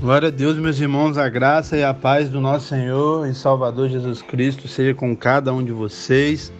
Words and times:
Glória 0.00 0.28
a 0.28 0.30
Deus, 0.30 0.56
meus 0.56 0.80
irmãos, 0.80 1.18
a 1.18 1.28
graça 1.28 1.76
e 1.76 1.84
a 1.84 1.92
paz 1.92 2.30
do 2.30 2.40
nosso 2.40 2.68
Senhor 2.68 3.28
e 3.28 3.34
Salvador 3.34 3.90
Jesus 3.90 4.22
Cristo 4.22 4.66
seja 4.66 4.94
com 4.94 5.14
cada 5.14 5.52
um 5.52 5.62
de 5.62 5.72
vocês. 5.72 6.50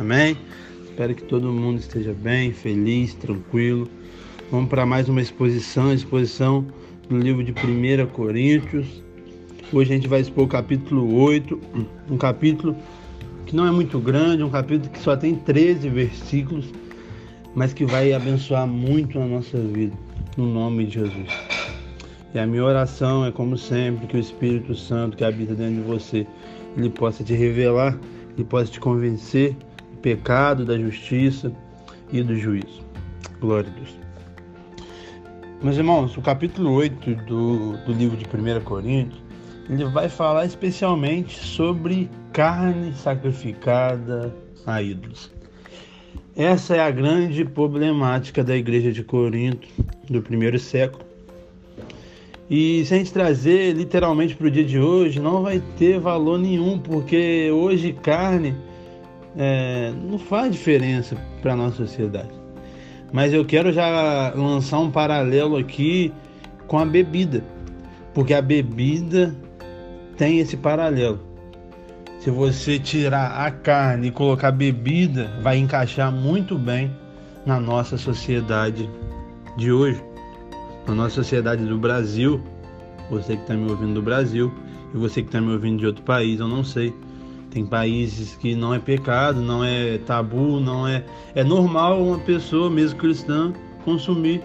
Amém? 0.00 0.36
Espero 0.82 1.14
que 1.14 1.22
todo 1.22 1.52
mundo 1.52 1.78
esteja 1.78 2.12
bem, 2.12 2.52
feliz, 2.52 3.14
tranquilo. 3.14 3.88
Vamos 4.50 4.68
para 4.68 4.84
mais 4.84 5.08
uma 5.08 5.20
exposição, 5.20 5.94
exposição 5.94 6.66
do 7.08 7.18
livro 7.18 7.44
de 7.44 7.52
1 7.52 8.04
Coríntios. 8.08 9.00
Hoje 9.72 9.92
a 9.92 9.94
gente 9.94 10.08
vai 10.08 10.20
expor 10.20 10.46
o 10.46 10.48
capítulo 10.48 11.14
8, 11.22 11.60
um 12.10 12.16
capítulo 12.16 12.74
que 13.46 13.54
não 13.54 13.64
é 13.64 13.70
muito 13.70 14.00
grande, 14.00 14.42
um 14.42 14.50
capítulo 14.50 14.90
que 14.90 14.98
só 14.98 15.16
tem 15.16 15.36
13 15.36 15.88
versículos, 15.88 16.66
mas 17.54 17.72
que 17.72 17.84
vai 17.84 18.12
abençoar 18.12 18.66
muito 18.66 19.20
a 19.20 19.24
nossa 19.24 19.56
vida, 19.56 19.96
no 20.36 20.52
nome 20.52 20.86
de 20.86 20.94
Jesus. 20.94 21.51
E 22.34 22.38
a 22.38 22.46
minha 22.46 22.64
oração 22.64 23.26
é, 23.26 23.30
como 23.30 23.58
sempre, 23.58 24.06
que 24.06 24.16
o 24.16 24.20
Espírito 24.20 24.74
Santo 24.74 25.16
que 25.16 25.24
habita 25.24 25.54
dentro 25.54 25.74
de 25.74 25.80
você, 25.82 26.26
ele 26.76 26.88
possa 26.88 27.22
te 27.22 27.34
revelar, 27.34 27.98
ele 28.34 28.44
possa 28.44 28.72
te 28.72 28.80
convencer 28.80 29.54
do 29.92 29.98
pecado, 30.00 30.64
da 30.64 30.78
justiça 30.78 31.52
e 32.10 32.22
do 32.22 32.34
juízo. 32.34 32.82
Glória 33.38 33.70
a 33.70 33.74
Deus. 33.74 33.98
Meus 35.62 35.76
irmãos, 35.76 36.16
o 36.16 36.22
capítulo 36.22 36.72
8 36.72 37.14
do, 37.26 37.76
do 37.84 37.92
livro 37.92 38.16
de 38.16 38.24
1 38.24 38.64
Coríntios, 38.64 39.22
ele 39.68 39.84
vai 39.84 40.08
falar 40.08 40.46
especialmente 40.46 41.38
sobre 41.38 42.10
carne 42.32 42.94
sacrificada 42.94 44.34
a 44.66 44.82
ídolos. 44.82 45.30
Essa 46.34 46.76
é 46.76 46.80
a 46.80 46.90
grande 46.90 47.44
problemática 47.44 48.42
da 48.42 48.56
igreja 48.56 48.90
de 48.90 49.04
Corinto 49.04 49.68
do 50.08 50.22
primeiro 50.22 50.58
século 50.58 51.11
e 52.54 52.84
se 52.84 52.92
a 52.92 52.98
gente 52.98 53.10
trazer 53.10 53.72
literalmente 53.72 54.36
para 54.36 54.46
o 54.46 54.50
dia 54.50 54.62
de 54.62 54.78
hoje, 54.78 55.18
não 55.18 55.40
vai 55.40 55.58
ter 55.78 55.98
valor 55.98 56.38
nenhum, 56.38 56.78
porque 56.78 57.50
hoje 57.50 57.94
carne 57.94 58.54
é, 59.34 59.90
não 60.06 60.18
faz 60.18 60.52
diferença 60.52 61.16
para 61.40 61.54
a 61.54 61.56
nossa 61.56 61.76
sociedade. 61.76 62.28
Mas 63.10 63.32
eu 63.32 63.42
quero 63.42 63.72
já 63.72 64.34
lançar 64.36 64.80
um 64.80 64.90
paralelo 64.90 65.56
aqui 65.56 66.12
com 66.66 66.78
a 66.78 66.84
bebida, 66.84 67.42
porque 68.12 68.34
a 68.34 68.42
bebida 68.42 69.34
tem 70.18 70.38
esse 70.38 70.58
paralelo. 70.58 71.20
Se 72.18 72.30
você 72.30 72.78
tirar 72.78 73.46
a 73.46 73.50
carne 73.50 74.08
e 74.08 74.10
colocar 74.10 74.52
bebida, 74.52 75.40
vai 75.40 75.56
encaixar 75.56 76.12
muito 76.12 76.58
bem 76.58 76.94
na 77.46 77.58
nossa 77.58 77.96
sociedade 77.96 78.90
de 79.56 79.72
hoje 79.72 80.11
na 80.86 80.94
nossa 80.94 81.14
sociedade 81.16 81.64
do 81.64 81.78
Brasil, 81.78 82.40
você 83.10 83.36
que 83.36 83.42
está 83.42 83.54
me 83.54 83.70
ouvindo 83.70 83.94
do 83.94 84.02
Brasil 84.02 84.52
e 84.94 84.96
você 84.96 85.22
que 85.22 85.28
está 85.28 85.40
me 85.40 85.52
ouvindo 85.52 85.78
de 85.78 85.86
outro 85.86 86.02
país, 86.02 86.40
eu 86.40 86.48
não 86.48 86.64
sei. 86.64 86.94
Tem 87.50 87.66
países 87.66 88.34
que 88.36 88.54
não 88.54 88.72
é 88.72 88.78
pecado, 88.78 89.42
não 89.42 89.62
é 89.62 89.98
tabu, 89.98 90.58
não 90.58 90.88
é. 90.88 91.04
É 91.34 91.44
normal 91.44 92.02
uma 92.02 92.18
pessoa, 92.18 92.70
mesmo 92.70 92.98
cristã, 92.98 93.52
consumir 93.84 94.42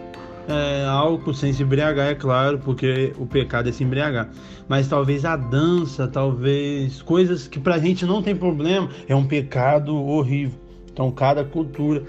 é, 0.47 0.85
álcool 0.85 1.33
sem 1.33 1.53
se 1.53 1.63
embriagar, 1.63 2.07
é 2.07 2.15
claro, 2.15 2.59
porque 2.59 3.13
o 3.17 3.25
pecado 3.25 3.69
é 3.69 3.71
se 3.71 3.83
embriagar. 3.83 4.29
Mas 4.67 4.87
talvez 4.87 5.25
a 5.25 5.35
dança, 5.35 6.07
talvez 6.07 7.01
coisas 7.01 7.47
que 7.47 7.59
pra 7.59 7.77
gente 7.77 8.05
não 8.05 8.21
tem 8.21 8.35
problema, 8.35 8.89
é 9.07 9.15
um 9.15 9.25
pecado 9.25 9.95
horrível. 9.95 10.59
Então, 10.91 11.11
cada 11.11 11.43
cultura 11.43 12.03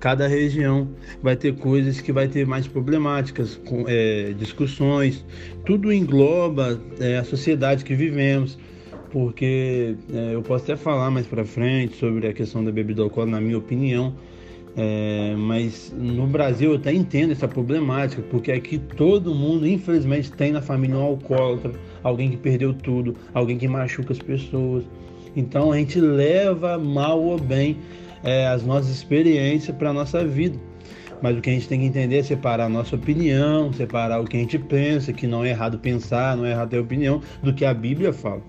cada 0.00 0.26
região 0.26 0.88
vai 1.22 1.36
ter 1.36 1.54
coisas 1.54 2.00
que 2.00 2.10
vai 2.10 2.26
ter 2.26 2.46
mais 2.46 2.66
problemáticas, 2.66 3.60
com, 3.66 3.84
é, 3.86 4.32
discussões, 4.32 5.24
tudo 5.66 5.92
engloba 5.92 6.80
é, 6.98 7.18
a 7.18 7.24
sociedade 7.24 7.84
que 7.84 7.94
vivemos, 7.94 8.58
porque 9.12 9.94
é, 10.12 10.34
eu 10.34 10.42
posso 10.42 10.64
até 10.64 10.76
falar 10.76 11.10
mais 11.10 11.26
para 11.26 11.44
frente 11.44 11.96
sobre 11.96 12.26
a 12.26 12.32
questão 12.32 12.64
da 12.64 12.72
bebida 12.72 13.02
alcoólica, 13.02 13.36
na 13.36 13.42
minha 13.42 13.58
opinião, 13.58 14.14
é, 14.76 15.34
mas 15.36 15.94
no 15.94 16.26
Brasil 16.26 16.70
eu 16.70 16.76
até 16.76 16.92
entendo 16.94 17.32
essa 17.32 17.46
problemática, 17.46 18.22
porque 18.30 18.52
aqui 18.52 18.78
todo 18.78 19.34
mundo, 19.34 19.66
infelizmente, 19.66 20.32
tem 20.32 20.52
na 20.52 20.62
família 20.62 20.96
um 20.96 21.02
alcoólatra, 21.02 21.72
alguém 22.02 22.30
que 22.30 22.36
perdeu 22.38 22.72
tudo, 22.72 23.14
alguém 23.34 23.58
que 23.58 23.68
machuca 23.68 24.12
as 24.12 24.18
pessoas. 24.18 24.84
Então 25.36 25.72
a 25.72 25.76
gente 25.76 26.00
leva 26.00 26.78
mal 26.78 27.22
ou 27.22 27.38
bem 27.38 27.76
é, 28.22 28.46
as 28.46 28.64
nossas 28.64 28.90
experiências 28.90 29.76
para 29.76 29.90
a 29.90 29.92
nossa 29.92 30.24
vida. 30.24 30.58
Mas 31.22 31.36
o 31.36 31.40
que 31.40 31.50
a 31.50 31.52
gente 31.52 31.68
tem 31.68 31.80
que 31.80 31.86
entender 31.86 32.18
é 32.18 32.22
separar 32.22 32.66
a 32.66 32.68
nossa 32.68 32.96
opinião, 32.96 33.72
separar 33.72 34.20
o 34.20 34.24
que 34.24 34.36
a 34.36 34.40
gente 34.40 34.58
pensa, 34.58 35.12
que 35.12 35.26
não 35.26 35.44
é 35.44 35.50
errado 35.50 35.78
pensar, 35.78 36.36
não 36.36 36.46
é 36.46 36.52
errado 36.52 36.70
ter 36.70 36.78
opinião, 36.78 37.20
do 37.42 37.52
que 37.52 37.64
a 37.64 37.74
Bíblia 37.74 38.12
fala. 38.12 38.42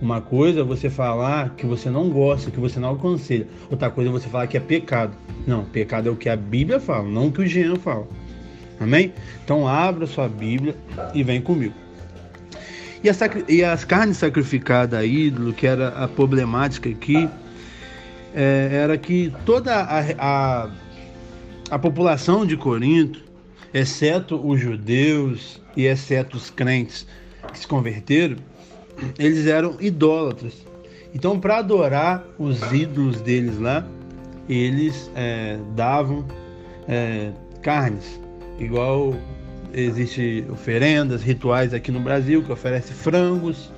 Uma 0.00 0.20
coisa 0.20 0.60
é 0.60 0.62
você 0.62 0.88
falar 0.88 1.54
que 1.56 1.66
você 1.66 1.90
não 1.90 2.08
gosta, 2.08 2.50
que 2.50 2.60
você 2.60 2.78
não 2.78 2.92
aconselha. 2.92 3.46
Outra 3.70 3.90
coisa 3.90 4.10
é 4.10 4.12
você 4.12 4.28
falar 4.28 4.46
que 4.46 4.56
é 4.56 4.60
pecado. 4.60 5.16
Não, 5.46 5.64
pecado 5.64 6.08
é 6.08 6.12
o 6.12 6.16
que 6.16 6.28
a 6.28 6.36
Bíblia 6.36 6.78
fala, 6.78 7.08
não 7.08 7.28
o 7.28 7.32
que 7.32 7.40
o 7.40 7.46
Jean 7.46 7.76
fala. 7.76 8.06
Amém? 8.80 9.12
Então 9.44 9.66
abra 9.66 10.06
sua 10.06 10.28
Bíblia 10.28 10.76
e 11.12 11.22
vem 11.22 11.40
comigo. 11.40 11.74
E, 13.02 13.52
e 13.52 13.64
as 13.64 13.84
carnes 13.84 14.16
sacrificadas 14.18 14.98
a 14.98 15.04
ídolo, 15.04 15.52
que 15.52 15.66
era 15.66 15.88
a 15.88 16.06
problemática 16.06 16.88
aqui, 16.88 17.28
é, 18.34 18.68
era 18.72 18.96
que 18.98 19.32
toda 19.44 19.74
a, 19.74 20.00
a, 20.18 20.70
a 21.70 21.78
população 21.78 22.46
de 22.46 22.56
Corinto, 22.56 23.22
exceto 23.72 24.36
os 24.36 24.60
judeus 24.60 25.60
e 25.76 25.86
exceto 25.86 26.36
os 26.36 26.50
crentes 26.50 27.06
que 27.52 27.58
se 27.58 27.66
converteram, 27.66 28.36
eles 29.18 29.46
eram 29.46 29.76
idólatras. 29.80 30.66
Então, 31.14 31.38
para 31.38 31.58
adorar 31.58 32.24
os 32.38 32.60
ídolos 32.72 33.20
deles 33.20 33.58
lá, 33.58 33.86
eles 34.48 35.10
é, 35.14 35.58
davam 35.74 36.24
é, 36.86 37.30
carnes, 37.62 38.20
igual 38.58 39.14
existe 39.72 40.44
oferendas, 40.50 41.22
rituais 41.22 41.74
aqui 41.74 41.92
no 41.92 42.00
Brasil 42.00 42.42
que 42.42 42.50
oferece 42.50 42.92
frangos, 42.92 43.70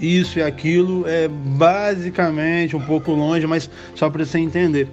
isso 0.00 0.38
e 0.38 0.42
aquilo 0.42 1.06
é 1.06 1.28
basicamente 1.28 2.76
um 2.76 2.80
pouco 2.80 3.12
longe, 3.12 3.46
mas 3.46 3.70
só 3.94 4.10
para 4.10 4.24
você 4.24 4.38
entender. 4.38 4.88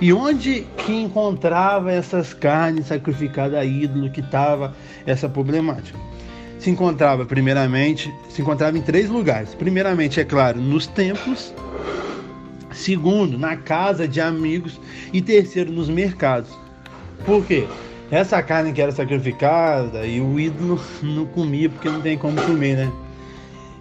E 0.00 0.12
onde 0.12 0.66
que 0.78 0.92
encontrava 0.92 1.92
essas 1.92 2.32
carnes 2.32 2.86
sacrificadas 2.86 3.58
a 3.58 3.64
ídolo 3.64 4.08
que 4.10 4.20
estava 4.20 4.74
essa 5.04 5.28
problemática? 5.28 5.98
Se 6.58 6.70
encontrava 6.70 7.26
primeiramente, 7.26 8.12
se 8.30 8.40
encontrava 8.40 8.78
em 8.78 8.82
três 8.82 9.10
lugares. 9.10 9.54
Primeiramente, 9.54 10.18
é 10.18 10.24
claro, 10.24 10.58
nos 10.58 10.86
templos. 10.86 11.52
Segundo, 12.72 13.36
na 13.36 13.56
casa 13.56 14.08
de 14.08 14.20
amigos 14.20 14.80
e 15.12 15.20
terceiro, 15.20 15.70
nos 15.70 15.88
mercados. 15.88 16.50
Por 17.26 17.44
quê? 17.44 17.66
Essa 18.10 18.42
carne 18.42 18.72
que 18.72 18.80
era 18.80 18.92
sacrificada 18.92 20.06
e 20.06 20.20
o 20.20 20.40
ídolo 20.40 20.80
não 21.02 21.26
comia 21.26 21.68
porque 21.68 21.88
não 21.88 22.00
tem 22.00 22.16
como 22.16 22.40
comer, 22.42 22.76
né? 22.76 22.92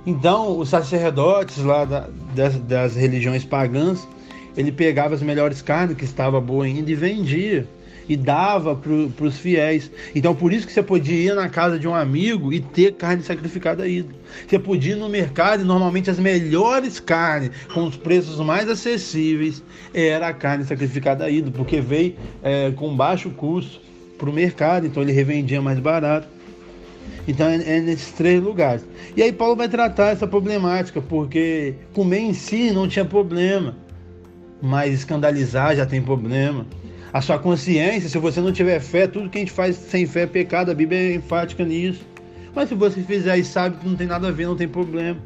Então, 0.09 0.57
os 0.57 0.69
sacerdotes 0.69 1.59
lá 1.59 1.85
da, 1.85 2.09
das, 2.33 2.55
das, 2.61 2.95
religiões 2.95 3.45
pagãs, 3.45 4.07
ele 4.57 4.71
pegava 4.71 5.13
as 5.13 5.21
melhores 5.21 5.61
carnes, 5.61 5.95
que 5.95 6.03
estava 6.03 6.41
boa 6.41 6.65
ainda, 6.65 6.89
e 6.89 6.95
vendia. 6.95 7.67
E 8.07 8.17
dava 8.17 8.75
para 8.75 9.23
os 9.23 9.37
fiéis. 9.37 9.91
Então, 10.15 10.33
por 10.33 10.51
isso 10.51 10.65
que 10.65 10.73
você 10.73 10.81
podia 10.81 11.31
ir 11.31 11.35
na 11.35 11.47
casa 11.47 11.77
de 11.77 11.87
um 11.87 11.93
amigo 11.93 12.51
e 12.51 12.59
ter 12.59 12.93
carne 12.93 13.21
sacrificada 13.21 13.83
aí. 13.83 14.03
Você 14.47 14.57
podia 14.57 14.93
ir 14.93 14.95
no 14.95 15.07
mercado 15.07 15.61
e 15.61 15.63
normalmente 15.63 16.09
as 16.09 16.17
melhores 16.17 16.99
carnes, 16.99 17.51
com 17.71 17.85
os 17.85 17.95
preços 17.95 18.39
mais 18.39 18.67
acessíveis, 18.67 19.61
era 19.93 20.29
a 20.29 20.33
carne 20.33 20.65
sacrificada 20.65 21.25
aí, 21.25 21.43
porque 21.51 21.79
veio 21.79 22.15
é, 22.41 22.71
com 22.71 22.95
baixo 22.95 23.29
custo 23.29 23.79
para 24.17 24.27
o 24.27 24.33
mercado, 24.33 24.87
então 24.87 25.03
ele 25.03 25.11
revendia 25.11 25.61
mais 25.61 25.77
barato. 25.77 26.38
Então 27.29 27.47
é, 27.47 27.57
é, 27.57 27.79
nesses 27.79 28.11
três 28.11 28.41
lugares. 28.41 28.83
E 29.15 29.21
aí 29.21 29.31
Paulo 29.31 29.55
vai 29.55 29.69
tratar 29.69 30.09
essa 30.09 30.25
problemática, 30.25 30.99
porque 30.99 31.75
comer 31.93 32.21
em 32.21 32.33
si 32.33 32.71
não 32.71 32.87
tinha 32.87 33.05
problema, 33.05 33.77
mas 34.59 34.95
escandalizar 34.95 35.75
já 35.75 35.85
tem 35.85 36.01
problema. 36.01 36.65
A 37.13 37.21
sua 37.21 37.37
consciência, 37.37 38.09
se 38.09 38.17
você 38.17 38.41
não 38.41 38.51
tiver 38.51 38.79
fé, 38.79 39.05
tudo 39.05 39.29
que 39.29 39.37
a 39.37 39.41
gente 39.41 39.51
faz 39.51 39.75
sem 39.75 40.07
fé 40.07 40.23
é 40.23 40.25
pecado, 40.25 40.71
a 40.71 40.73
Bíblia 40.73 40.99
é 40.99 41.13
enfática 41.13 41.63
nisso. 41.63 42.01
Mas 42.55 42.69
se 42.69 42.73
você 42.73 42.99
fizer 43.01 43.37
e 43.37 43.43
sabe 43.43 43.77
que 43.77 43.87
não 43.87 43.95
tem 43.95 44.07
nada 44.07 44.29
a 44.29 44.31
ver, 44.31 44.47
não 44.47 44.55
tem 44.55 44.67
problema. 44.67 45.19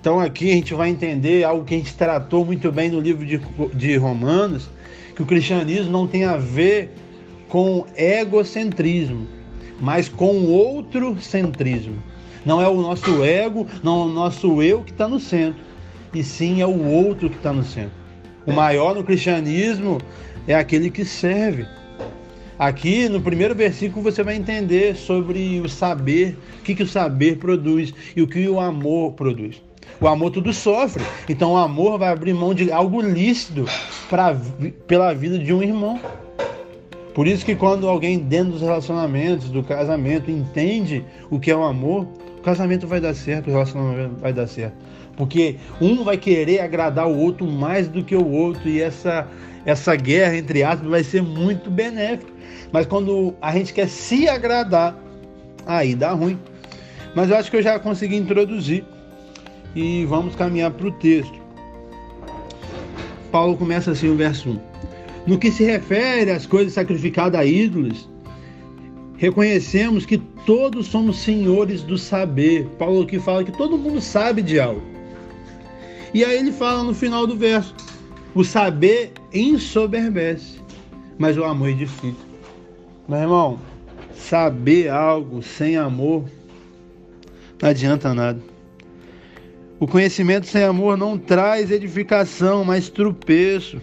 Então 0.00 0.18
aqui 0.18 0.50
a 0.50 0.54
gente 0.54 0.72
vai 0.72 0.88
entender 0.88 1.44
algo 1.44 1.62
que 1.66 1.74
a 1.74 1.78
gente 1.78 1.94
tratou 1.94 2.42
muito 2.42 2.72
bem 2.72 2.88
no 2.90 3.00
livro 3.00 3.26
de, 3.26 3.38
de 3.74 3.96
Romanos, 3.96 4.70
que 5.14 5.22
o 5.22 5.26
cristianismo 5.26 5.92
não 5.92 6.06
tem 6.06 6.24
a 6.24 6.38
ver 6.38 6.90
com 7.50 7.84
egocentrismo 7.94 9.35
mas 9.80 10.08
com 10.08 10.46
outro 10.46 11.20
centrismo. 11.20 11.96
Não 12.44 12.62
é 12.62 12.68
o 12.68 12.80
nosso 12.80 13.24
ego, 13.24 13.66
não 13.82 14.02
é 14.02 14.04
o 14.04 14.08
nosso 14.08 14.62
eu 14.62 14.82
que 14.82 14.92
está 14.92 15.08
no 15.08 15.18
centro, 15.18 15.60
e 16.14 16.22
sim 16.22 16.60
é 16.60 16.66
o 16.66 16.84
outro 16.84 17.28
que 17.28 17.36
está 17.36 17.52
no 17.52 17.64
centro. 17.64 17.92
O 18.46 18.52
maior 18.52 18.94
no 18.94 19.02
cristianismo 19.02 19.98
é 20.46 20.54
aquele 20.54 20.90
que 20.90 21.04
serve. 21.04 21.66
Aqui 22.58 23.08
no 23.08 23.20
primeiro 23.20 23.54
versículo 23.54 24.02
você 24.02 24.22
vai 24.22 24.36
entender 24.36 24.96
sobre 24.96 25.60
o 25.60 25.68
saber, 25.68 26.38
o 26.60 26.62
que, 26.62 26.74
que 26.74 26.84
o 26.84 26.88
saber 26.88 27.38
produz 27.38 27.92
e 28.14 28.22
o 28.22 28.26
que 28.26 28.48
o 28.48 28.60
amor 28.60 29.12
produz. 29.12 29.60
O 30.00 30.06
amor 30.06 30.30
tudo 30.30 30.52
sofre, 30.52 31.02
então 31.28 31.52
o 31.52 31.56
amor 31.56 31.98
vai 31.98 32.10
abrir 32.10 32.32
mão 32.32 32.54
de 32.54 32.70
algo 32.70 33.00
lícito 33.00 33.64
pra, 34.08 34.36
pela 34.86 35.12
vida 35.12 35.38
de 35.38 35.52
um 35.52 35.62
irmão. 35.62 35.98
Por 37.16 37.26
isso 37.26 37.46
que 37.46 37.56
quando 37.56 37.88
alguém 37.88 38.18
dentro 38.18 38.52
dos 38.52 38.60
relacionamentos, 38.60 39.48
do 39.48 39.62
casamento, 39.62 40.30
entende 40.30 41.02
o 41.30 41.40
que 41.40 41.50
é 41.50 41.56
o 41.56 41.62
amor, 41.62 42.06
o 42.36 42.42
casamento 42.42 42.86
vai 42.86 43.00
dar 43.00 43.14
certo, 43.14 43.46
o 43.46 43.52
relacionamento 43.52 44.16
vai 44.20 44.34
dar 44.34 44.46
certo. 44.46 44.76
Porque 45.16 45.56
um 45.80 46.04
vai 46.04 46.18
querer 46.18 46.60
agradar 46.60 47.08
o 47.08 47.16
outro 47.16 47.46
mais 47.46 47.88
do 47.88 48.04
que 48.04 48.14
o 48.14 48.28
outro 48.30 48.68
e 48.68 48.82
essa 48.82 49.26
essa 49.64 49.96
guerra 49.96 50.36
entre 50.36 50.62
aspas 50.62 50.90
vai 50.90 51.02
ser 51.02 51.22
muito 51.22 51.70
benéfica. 51.70 52.30
Mas 52.70 52.84
quando 52.84 53.34
a 53.40 53.50
gente 53.52 53.72
quer 53.72 53.88
se 53.88 54.28
agradar, 54.28 54.94
aí 55.64 55.94
dá 55.94 56.12
ruim. 56.12 56.38
Mas 57.14 57.30
eu 57.30 57.36
acho 57.38 57.50
que 57.50 57.56
eu 57.56 57.62
já 57.62 57.78
consegui 57.78 58.16
introduzir 58.16 58.84
e 59.74 60.04
vamos 60.04 60.36
caminhar 60.36 60.70
para 60.70 60.86
o 60.86 60.92
texto. 60.92 61.40
Paulo 63.32 63.56
começa 63.56 63.92
assim 63.92 64.10
o 64.10 64.16
verso 64.16 64.50
1. 64.50 64.85
No 65.26 65.38
que 65.38 65.50
se 65.50 65.64
refere 65.64 66.30
às 66.30 66.46
coisas 66.46 66.72
sacrificadas 66.74 67.40
a 67.40 67.44
ídolos, 67.44 68.08
reconhecemos 69.16 70.06
que 70.06 70.18
todos 70.46 70.86
somos 70.86 71.18
senhores 71.18 71.82
do 71.82 71.98
saber. 71.98 72.66
Paulo 72.78 73.02
aqui 73.02 73.18
fala 73.18 73.44
que 73.44 73.52
todo 73.52 73.76
mundo 73.76 74.00
sabe 74.00 74.42
de 74.42 74.60
algo. 74.60 74.82
E 76.14 76.24
aí 76.24 76.38
ele 76.38 76.52
fala 76.52 76.84
no 76.84 76.94
final 76.94 77.26
do 77.26 77.36
verso: 77.36 77.74
o 78.34 78.44
saber 78.44 79.12
ensoberbece, 79.32 80.60
mas 81.18 81.36
o 81.36 81.44
amor 81.44 81.70
edifica. 81.70 82.24
Meu 83.08 83.18
irmão, 83.18 83.58
saber 84.14 84.88
algo 84.88 85.42
sem 85.42 85.76
amor 85.76 86.24
não 87.60 87.70
adianta 87.70 88.12
nada. 88.12 88.40
O 89.80 89.86
conhecimento 89.86 90.46
sem 90.46 90.62
amor 90.62 90.96
não 90.96 91.18
traz 91.18 91.70
edificação, 91.70 92.64
mas 92.64 92.88
tropeço. 92.88 93.80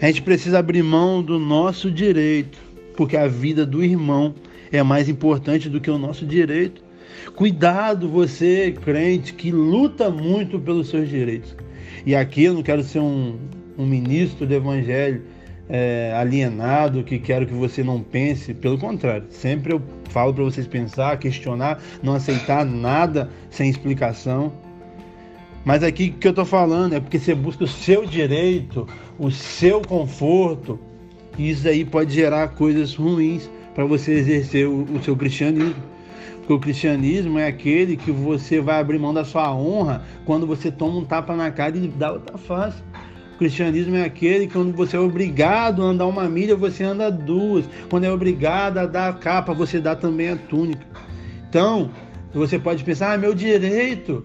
A 0.00 0.06
gente 0.06 0.20
precisa 0.20 0.58
abrir 0.58 0.82
mão 0.82 1.22
do 1.22 1.38
nosso 1.38 1.90
direito, 1.90 2.58
porque 2.94 3.16
a 3.16 3.26
vida 3.26 3.64
do 3.64 3.82
irmão 3.82 4.34
é 4.70 4.82
mais 4.82 5.08
importante 5.08 5.70
do 5.70 5.80
que 5.80 5.90
o 5.90 5.96
nosso 5.96 6.26
direito. 6.26 6.82
Cuidado, 7.34 8.06
você, 8.06 8.74
crente, 8.84 9.32
que 9.32 9.50
luta 9.50 10.10
muito 10.10 10.60
pelos 10.60 10.88
seus 10.88 11.08
direitos. 11.08 11.56
E 12.04 12.14
aqui 12.14 12.44
eu 12.44 12.52
não 12.52 12.62
quero 12.62 12.82
ser 12.82 12.98
um, 12.98 13.38
um 13.78 13.86
ministro 13.86 14.46
do 14.46 14.52
evangelho 14.52 15.22
é, 15.66 16.12
alienado, 16.14 17.02
que 17.02 17.18
quero 17.18 17.46
que 17.46 17.54
você 17.54 17.82
não 17.82 18.00
pense. 18.02 18.52
Pelo 18.52 18.78
contrário, 18.78 19.24
sempre 19.30 19.72
eu 19.72 19.82
falo 20.10 20.34
para 20.34 20.44
vocês 20.44 20.66
pensar, 20.66 21.18
questionar, 21.18 21.82
não 22.02 22.14
aceitar 22.14 22.66
nada 22.66 23.30
sem 23.50 23.70
explicação. 23.70 24.52
Mas 25.66 25.82
aqui 25.82 26.10
que 26.10 26.28
eu 26.28 26.30
estou 26.30 26.44
falando 26.44 26.92
é 26.92 27.00
porque 27.00 27.18
você 27.18 27.34
busca 27.34 27.64
o 27.64 27.66
seu 27.66 28.06
direito, 28.06 28.86
o 29.18 29.32
seu 29.32 29.82
conforto, 29.82 30.78
e 31.36 31.50
isso 31.50 31.66
aí 31.66 31.84
pode 31.84 32.14
gerar 32.14 32.46
coisas 32.50 32.94
ruins 32.94 33.50
para 33.74 33.84
você 33.84 34.12
exercer 34.12 34.68
o, 34.68 34.84
o 34.84 35.02
seu 35.02 35.16
cristianismo. 35.16 35.82
Porque 36.36 36.52
o 36.52 36.60
cristianismo 36.60 37.36
é 37.36 37.48
aquele 37.48 37.96
que 37.96 38.12
você 38.12 38.60
vai 38.60 38.78
abrir 38.78 39.00
mão 39.00 39.12
da 39.12 39.24
sua 39.24 39.52
honra 39.52 40.04
quando 40.24 40.46
você 40.46 40.70
toma 40.70 40.98
um 40.98 41.04
tapa 41.04 41.34
na 41.34 41.50
cara 41.50 41.76
e 41.76 41.88
dá 41.88 42.12
outra 42.12 42.38
face. 42.38 42.80
O 43.34 43.38
cristianismo 43.38 43.96
é 43.96 44.04
aquele 44.04 44.46
que 44.46 44.52
quando 44.52 44.72
você 44.72 44.96
é 44.96 45.00
obrigado 45.00 45.82
a 45.82 45.86
andar 45.86 46.06
uma 46.06 46.28
milha, 46.28 46.54
você 46.54 46.84
anda 46.84 47.10
duas. 47.10 47.64
Quando 47.90 48.04
é 48.04 48.12
obrigado 48.12 48.78
a 48.78 48.86
dar 48.86 49.08
a 49.08 49.12
capa, 49.14 49.52
você 49.52 49.80
dá 49.80 49.96
também 49.96 50.28
a 50.28 50.36
túnica. 50.36 50.86
Então, 51.48 51.90
você 52.32 52.56
pode 52.56 52.84
pensar, 52.84 53.14
ah, 53.14 53.18
meu 53.18 53.34
direito 53.34 54.24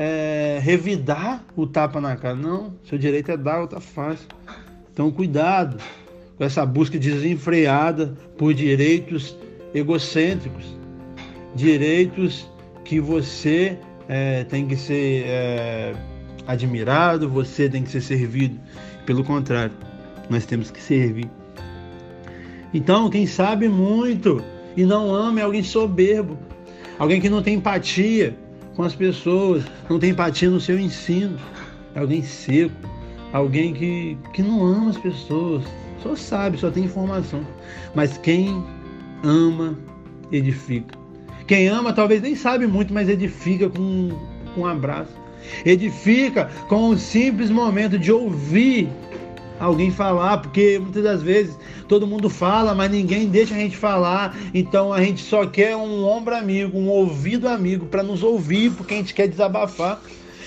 é 0.00 0.60
revidar 0.62 1.44
o 1.56 1.66
tapa 1.66 2.00
na 2.00 2.14
cara. 2.14 2.36
Não, 2.36 2.72
seu 2.84 2.96
direito 2.96 3.32
é 3.32 3.36
dar 3.36 3.60
outra 3.60 3.80
face. 3.80 4.24
Então, 4.92 5.10
cuidado 5.10 5.82
com 6.36 6.44
essa 6.44 6.64
busca 6.64 6.96
desenfreada 6.96 8.14
por 8.38 8.54
direitos 8.54 9.36
egocêntricos, 9.74 10.64
direitos 11.52 12.48
que 12.84 13.00
você 13.00 13.76
é, 14.08 14.44
tem 14.44 14.68
que 14.68 14.76
ser 14.76 15.24
é, 15.26 15.94
admirado, 16.46 17.28
você 17.28 17.68
tem 17.68 17.82
que 17.82 17.90
ser 17.90 18.00
servido. 18.00 18.56
Pelo 19.04 19.24
contrário, 19.24 19.74
nós 20.30 20.46
temos 20.46 20.70
que 20.70 20.80
servir. 20.80 21.28
Então, 22.72 23.10
quem 23.10 23.26
sabe 23.26 23.68
muito 23.68 24.40
e 24.76 24.84
não 24.84 25.12
ama 25.12 25.40
é 25.40 25.42
alguém 25.42 25.64
soberbo, 25.64 26.38
alguém 27.00 27.20
que 27.20 27.28
não 27.28 27.42
tem 27.42 27.54
empatia 27.54 28.36
com 28.78 28.84
as 28.84 28.94
pessoas, 28.94 29.64
não 29.90 29.98
tem 29.98 30.10
empatia 30.10 30.48
no 30.48 30.60
seu 30.60 30.78
ensino, 30.78 31.36
é 31.96 31.98
alguém 31.98 32.22
seco, 32.22 32.76
alguém 33.32 33.74
que, 33.74 34.16
que 34.32 34.40
não 34.40 34.64
ama 34.64 34.90
as 34.90 34.96
pessoas, 34.96 35.64
só 36.00 36.14
sabe, 36.14 36.58
só 36.58 36.70
tem 36.70 36.84
informação. 36.84 37.44
Mas 37.92 38.16
quem 38.18 38.64
ama, 39.24 39.76
edifica. 40.30 40.96
Quem 41.48 41.66
ama 41.66 41.92
talvez 41.92 42.22
nem 42.22 42.36
sabe 42.36 42.68
muito, 42.68 42.94
mas 42.94 43.08
edifica 43.08 43.68
com, 43.68 44.10
com 44.54 44.60
um 44.60 44.66
abraço. 44.66 45.12
Edifica 45.64 46.48
com 46.68 46.90
o 46.90 46.96
simples 46.96 47.50
momento 47.50 47.98
de 47.98 48.12
ouvir 48.12 48.88
alguém 49.58 49.90
falar, 49.90 50.38
porque 50.38 50.78
muitas 50.78 51.02
das 51.02 51.22
vezes 51.22 51.58
todo 51.86 52.06
mundo 52.06 52.28
fala, 52.30 52.74
mas 52.74 52.90
ninguém 52.90 53.28
deixa 53.28 53.54
a 53.54 53.58
gente 53.58 53.76
falar. 53.76 54.36
Então 54.54 54.92
a 54.92 55.02
gente 55.02 55.22
só 55.22 55.46
quer 55.46 55.76
um 55.76 56.04
ombro 56.04 56.34
amigo, 56.34 56.78
um 56.78 56.88
ouvido 56.88 57.48
amigo 57.48 57.86
para 57.86 58.02
nos 58.02 58.22
ouvir, 58.22 58.70
porque 58.72 58.94
a 58.94 58.96
gente 58.98 59.14
quer 59.14 59.28
desabafar. 59.28 60.00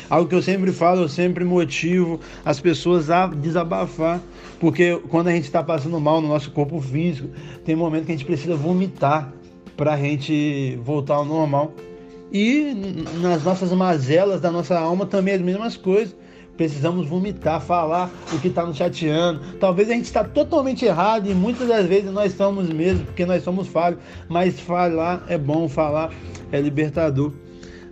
Algo 0.09 0.27
que 0.27 0.35
eu 0.35 0.41
sempre 0.41 0.73
falo, 0.73 1.03
eu 1.03 1.09
sempre 1.09 1.45
motivo 1.45 2.19
as 2.43 2.59
pessoas 2.59 3.09
a 3.09 3.27
desabafar, 3.27 4.19
porque 4.59 4.99
quando 5.07 5.29
a 5.29 5.31
gente 5.31 5.45
está 5.45 5.63
passando 5.63 5.99
mal 6.01 6.19
no 6.19 6.27
nosso 6.27 6.51
corpo 6.51 6.81
físico, 6.81 7.29
tem 7.63 7.75
momento 7.75 8.05
que 8.05 8.11
a 8.11 8.15
gente 8.15 8.25
precisa 8.25 8.55
vomitar 8.55 9.31
para 9.77 9.93
a 9.93 9.97
gente 9.97 10.77
voltar 10.83 11.15
ao 11.15 11.25
normal. 11.25 11.73
E 12.31 12.73
nas 13.21 13.43
nossas 13.43 13.71
mazelas 13.71 14.39
da 14.39 14.51
nossa 14.51 14.77
alma 14.77 15.05
também 15.05 15.33
as 15.33 15.41
mesmas 15.41 15.75
coisas. 15.75 16.15
Precisamos 16.61 17.07
vomitar, 17.07 17.59
falar 17.59 18.11
o 18.31 18.37
que 18.37 18.47
está 18.47 18.63
nos 18.63 18.77
chateando. 18.77 19.41
Talvez 19.59 19.89
a 19.89 19.93
gente 19.93 20.05
está 20.05 20.23
totalmente 20.23 20.85
errado 20.85 21.27
e 21.27 21.33
muitas 21.33 21.67
das 21.67 21.87
vezes 21.87 22.11
nós 22.11 22.33
estamos 22.33 22.69
mesmo, 22.69 23.03
porque 23.03 23.25
nós 23.25 23.41
somos 23.41 23.67
falhos. 23.67 23.99
Mas 24.29 24.59
falar 24.59 25.25
é 25.27 25.39
bom, 25.39 25.67
falar 25.67 26.13
é 26.51 26.61
libertador. 26.61 27.33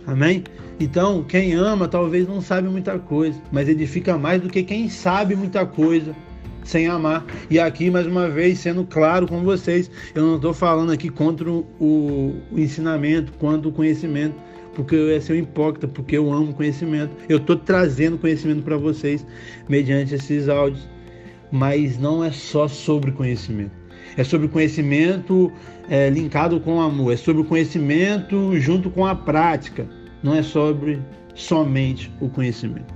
Amém? 0.06 0.44
Então, 0.78 1.24
quem 1.24 1.52
ama 1.52 1.88
talvez 1.88 2.28
não 2.28 2.40
sabe 2.40 2.68
muita 2.68 2.96
coisa, 2.96 3.42
mas 3.50 3.68
edifica 3.68 4.16
mais 4.16 4.40
do 4.40 4.48
que 4.48 4.62
quem 4.62 4.88
sabe 4.88 5.34
muita 5.34 5.66
coisa 5.66 6.14
sem 6.62 6.86
amar. 6.86 7.26
E 7.50 7.58
aqui, 7.58 7.90
mais 7.90 8.06
uma 8.06 8.28
vez, 8.28 8.60
sendo 8.60 8.84
claro 8.84 9.26
com 9.26 9.42
vocês, 9.42 9.90
eu 10.14 10.24
não 10.24 10.36
estou 10.36 10.54
falando 10.54 10.92
aqui 10.92 11.08
contra 11.08 11.50
o, 11.50 11.66
o 11.80 12.56
ensinamento, 12.56 13.32
quanto 13.32 13.70
o 13.70 13.72
conhecimento, 13.72 14.36
porque 14.74 14.94
eu 14.94 15.08
ia 15.08 15.20
ser 15.20 15.34
um 15.34 15.36
hipócrita, 15.36 15.88
porque 15.88 16.16
eu 16.16 16.32
amo 16.32 16.54
conhecimento. 16.54 17.12
Eu 17.28 17.38
estou 17.38 17.56
trazendo 17.56 18.18
conhecimento 18.18 18.62
para 18.62 18.76
vocês 18.76 19.26
mediante 19.68 20.14
esses 20.14 20.48
áudios, 20.48 20.88
mas 21.50 21.98
não 21.98 22.24
é 22.24 22.30
só 22.30 22.68
sobre 22.68 23.12
conhecimento. 23.12 23.72
É 24.16 24.24
sobre 24.24 24.48
conhecimento 24.48 25.52
é, 25.88 26.10
linkado 26.10 26.60
com 26.60 26.80
amor, 26.80 27.12
é 27.12 27.16
sobre 27.16 27.42
o 27.42 27.44
conhecimento 27.44 28.58
junto 28.58 28.90
com 28.90 29.06
a 29.06 29.14
prática, 29.14 29.88
não 30.22 30.34
é 30.34 30.42
sobre 30.42 30.98
somente 31.34 32.10
o 32.20 32.28
conhecimento. 32.28 32.92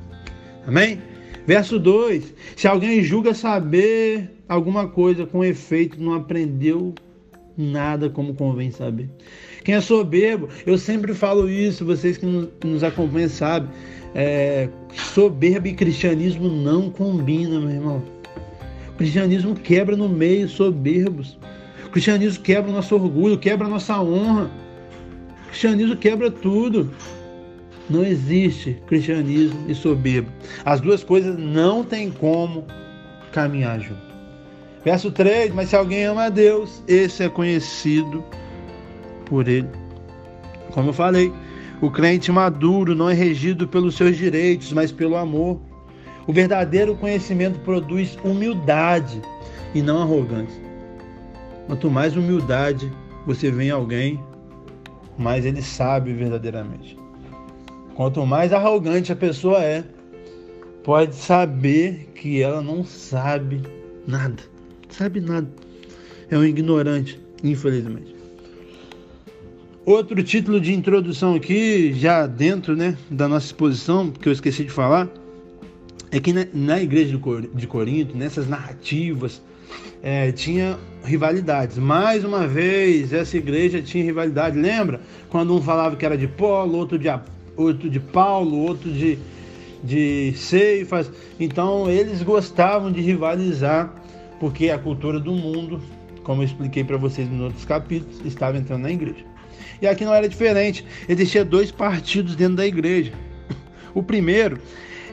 Amém? 0.66 0.99
Verso 1.47 1.78
2: 1.78 2.35
Se 2.57 2.66
alguém 2.66 3.02
julga 3.02 3.35
saber 3.35 4.31
alguma 4.49 4.88
coisa 4.88 5.26
com 5.26 5.45
efeito, 5.45 6.00
não 6.00 6.14
aprendeu 6.14 6.95
nada 7.57 8.09
como 8.09 8.35
convém 8.35 8.71
saber. 8.71 9.09
Quem 9.64 9.75
é 9.75 9.80
soberbo, 9.80 10.50
eu 10.66 10.76
sempre 10.76 11.14
falo 11.14 11.49
isso, 11.49 11.87
vocês 11.87 12.18
que 12.18 12.26
nos 12.62 12.85
acompanham 12.85 13.30
sabem, 13.30 13.71
é, 14.14 14.68
soberbo 14.92 15.66
e 15.66 15.73
cristianismo 15.73 16.50
não 16.50 16.90
combinam, 16.90 17.62
meu 17.62 17.71
irmão. 17.71 18.02
O 18.90 18.92
cristianismo 18.99 19.54
quebra 19.54 19.97
no 19.97 20.06
meio 20.06 20.47
soberbos. 20.50 21.38
O 21.87 21.88
cristianismo 21.88 22.44
quebra 22.44 22.71
o 22.71 22.75
nosso 22.75 22.94
orgulho, 22.94 23.38
quebra 23.38 23.66
a 23.66 23.71
nossa 23.71 23.99
honra. 24.02 24.50
O 25.47 25.49
cristianismo 25.49 25.97
quebra 25.97 26.30
tudo. 26.30 26.90
Não 27.88 28.04
existe 28.04 28.76
cristianismo 28.87 29.64
e 29.66 29.75
soberbo. 29.75 30.30
As 30.64 30.80
duas 30.80 31.02
coisas 31.02 31.38
não 31.38 31.83
têm 31.83 32.11
como 32.11 32.66
caminhar 33.33 33.80
junto. 33.80 34.14
Verso 34.85 35.11
3: 35.11 35.54
Mas 35.54 35.71
se 35.71 35.76
alguém 35.76 36.04
ama 36.04 36.25
a 36.25 36.28
Deus, 36.28 36.83
esse 36.87 37.23
é 37.23 37.28
conhecido 37.28 38.23
por 39.26 39.49
ele. 39.49 39.69
Como 40.73 40.90
eu 40.90 40.93
falei, 40.93 41.33
o 41.81 41.90
crente 41.90 42.33
maduro 42.33 42.95
não 42.95 43.11
é 43.11 43.14
regido 43.14 43.69
pelos 43.69 43.97
seus 43.97 44.16
direitos, 44.16 44.73
mas 44.73 44.90
pelo 44.90 45.16
amor. 45.16 45.61
O 46.26 46.33
verdadeiro 46.33 46.97
conhecimento 46.97 47.59
produz 47.61 48.16
humildade. 48.25 49.21
e 49.75 49.83
não 49.83 50.00
arrogância. 50.02 50.62
Quanto 51.66 51.90
mais 51.90 52.16
humildade 52.16 52.93
você 53.26 53.50
vê 53.50 53.64
em 53.64 53.71
alguém, 53.71 54.21
mais 55.19 55.45
ele 55.45 55.61
sabe 55.62 56.12
verdadeiramente. 56.12 56.97
Quanto 57.95 58.25
mais 58.25 58.52
arrogante 58.52 59.11
a 59.11 59.16
pessoa 59.16 59.62
é, 59.62 59.85
pode 60.85 61.14
saber 61.14 62.11
que 62.14 62.40
ela 62.40 62.62
não 62.62 62.85
sabe 62.85 63.62
nada. 64.07 64.43
Sabe 64.88 65.21
nada. 65.21 65.49
É 66.31 66.38
um 66.38 66.45
ignorante, 66.45 67.21
infelizmente. 67.43 68.13
Outro 69.87 70.23
título 70.23 70.59
de 70.59 70.73
introdução 70.73 71.35
aqui, 71.35 71.93
já 71.93 72.26
dentro 72.26 72.75
né, 72.75 72.97
da 73.11 73.29
nossa 73.29 73.45
exposição, 73.45 74.11
que 74.11 74.26
eu 74.26 74.33
esqueci 74.33 74.64
de 74.64 74.71
falar, 74.71 75.11
é 76.11 76.19
que 76.19 76.33
na, 76.33 76.47
na 76.55 76.81
igreja 76.81 77.21
de 77.53 77.67
Corinto, 77.67 78.17
nessas 78.17 78.49
narrativas, 78.49 79.43
é, 80.03 80.33
tinha 80.33 80.79
rivalidades. 81.05 81.76
Mais 81.76 82.25
uma 82.25 82.47
vez, 82.47 83.12
essa 83.12 83.37
igreja 83.37 83.83
tinha 83.83 84.03
rivalidade. 84.03 84.59
Lembra? 84.59 85.03
Quando 85.29 85.55
um 85.55 85.61
falava 85.61 85.97
que 85.97 86.07
era 86.07 86.17
de 86.17 86.29
Paulo, 86.29 86.79
outro 86.79 86.99
de, 86.99 87.09
outro 87.55 87.91
de 87.91 88.00
Paulo, 88.00 88.57
outro 88.61 88.91
de, 88.91 89.19
de 89.83 90.33
Ceifas. 90.35 91.11
Então, 91.38 91.91
eles 91.91 92.23
gostavam 92.23 92.91
de 92.91 93.03
rivalizar, 93.03 93.93
porque 94.41 94.71
a 94.71 94.79
cultura 94.79 95.21
do 95.21 95.33
mundo, 95.33 95.79
como 96.23 96.41
eu 96.41 96.47
expliquei 96.47 96.83
para 96.83 96.97
vocês 96.97 97.31
em 97.31 97.38
outros 97.43 97.67
capítulos, 97.67 98.25
estava 98.25 98.57
entrando 98.57 98.81
na 98.81 98.91
igreja. 98.91 99.34
E 99.81 99.87
aqui 99.87 100.04
não 100.04 100.14
era 100.14 100.28
diferente. 100.28 100.85
Existia 101.09 101.45
dois 101.45 101.71
partidos 101.71 102.37
dentro 102.37 102.57
da 102.57 102.66
igreja. 102.66 103.12
O 103.95 104.02
primeiro 104.02 104.59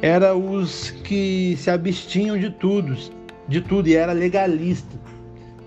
era 0.01 0.35
os 0.35 0.89
que 1.03 1.55
se 1.59 1.69
abstinham 1.69 2.35
de 2.35 2.49
tudo, 2.49 2.97
de 3.47 3.61
tudo 3.61 3.87
e 3.87 3.95
era 3.95 4.11
legalista. 4.11 4.99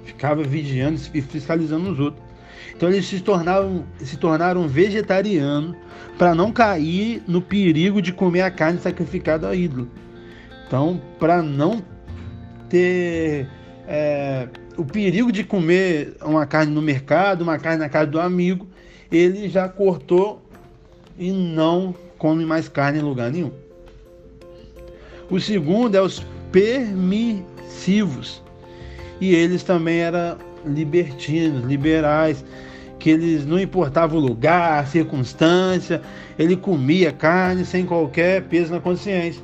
Ficava 0.04 0.42
vigiando 0.42 1.00
e 1.14 1.22
fiscalizando 1.22 1.92
os 1.92 2.00
outros. 2.00 2.24
Então 2.76 2.88
eles 2.88 3.06
se 3.06 3.20
tornaram, 3.20 3.84
se 3.98 4.16
tornaram 4.16 4.66
vegetarianos 4.66 5.76
para 6.18 6.34
não 6.34 6.50
cair 6.50 7.22
no 7.26 7.40
perigo 7.40 8.02
de 8.02 8.12
comer 8.12 8.42
a 8.42 8.50
carne 8.50 8.80
sacrificada 8.80 9.46
ao 9.46 9.54
ídolo. 9.54 9.88
Então, 10.66 11.00
para 11.18 11.40
não 11.40 11.82
ter 12.68 13.48
é, 13.86 14.48
o 14.76 14.84
perigo 14.84 15.30
de 15.30 15.44
comer 15.44 16.16
uma 16.22 16.46
carne 16.46 16.72
no 16.72 16.82
mercado, 16.82 17.42
uma 17.42 17.58
carne 17.58 17.78
na 17.78 17.88
casa 17.88 18.06
do 18.06 18.20
amigo, 18.20 18.66
ele 19.10 19.48
já 19.48 19.68
cortou 19.68 20.42
e 21.18 21.30
não 21.30 21.94
come 22.18 22.44
mais 22.44 22.68
carne 22.68 22.98
em 22.98 23.02
lugar 23.02 23.30
nenhum. 23.30 23.52
O 25.30 25.40
segundo 25.40 25.96
é 25.96 26.00
os 26.00 26.24
permissivos. 26.52 28.42
E 29.20 29.34
eles 29.34 29.62
também 29.62 29.98
eram 29.98 30.36
libertinos, 30.66 31.64
liberais, 31.64 32.44
que 32.98 33.10
eles 33.10 33.44
não 33.44 33.58
importava 33.58 34.16
o 34.16 34.20
lugar, 34.20 34.82
a 34.82 34.86
circunstância, 34.86 36.00
ele 36.38 36.56
comia 36.56 37.12
carne 37.12 37.64
sem 37.64 37.84
qualquer 37.84 38.42
peso 38.44 38.72
na 38.72 38.80
consciência. 38.80 39.42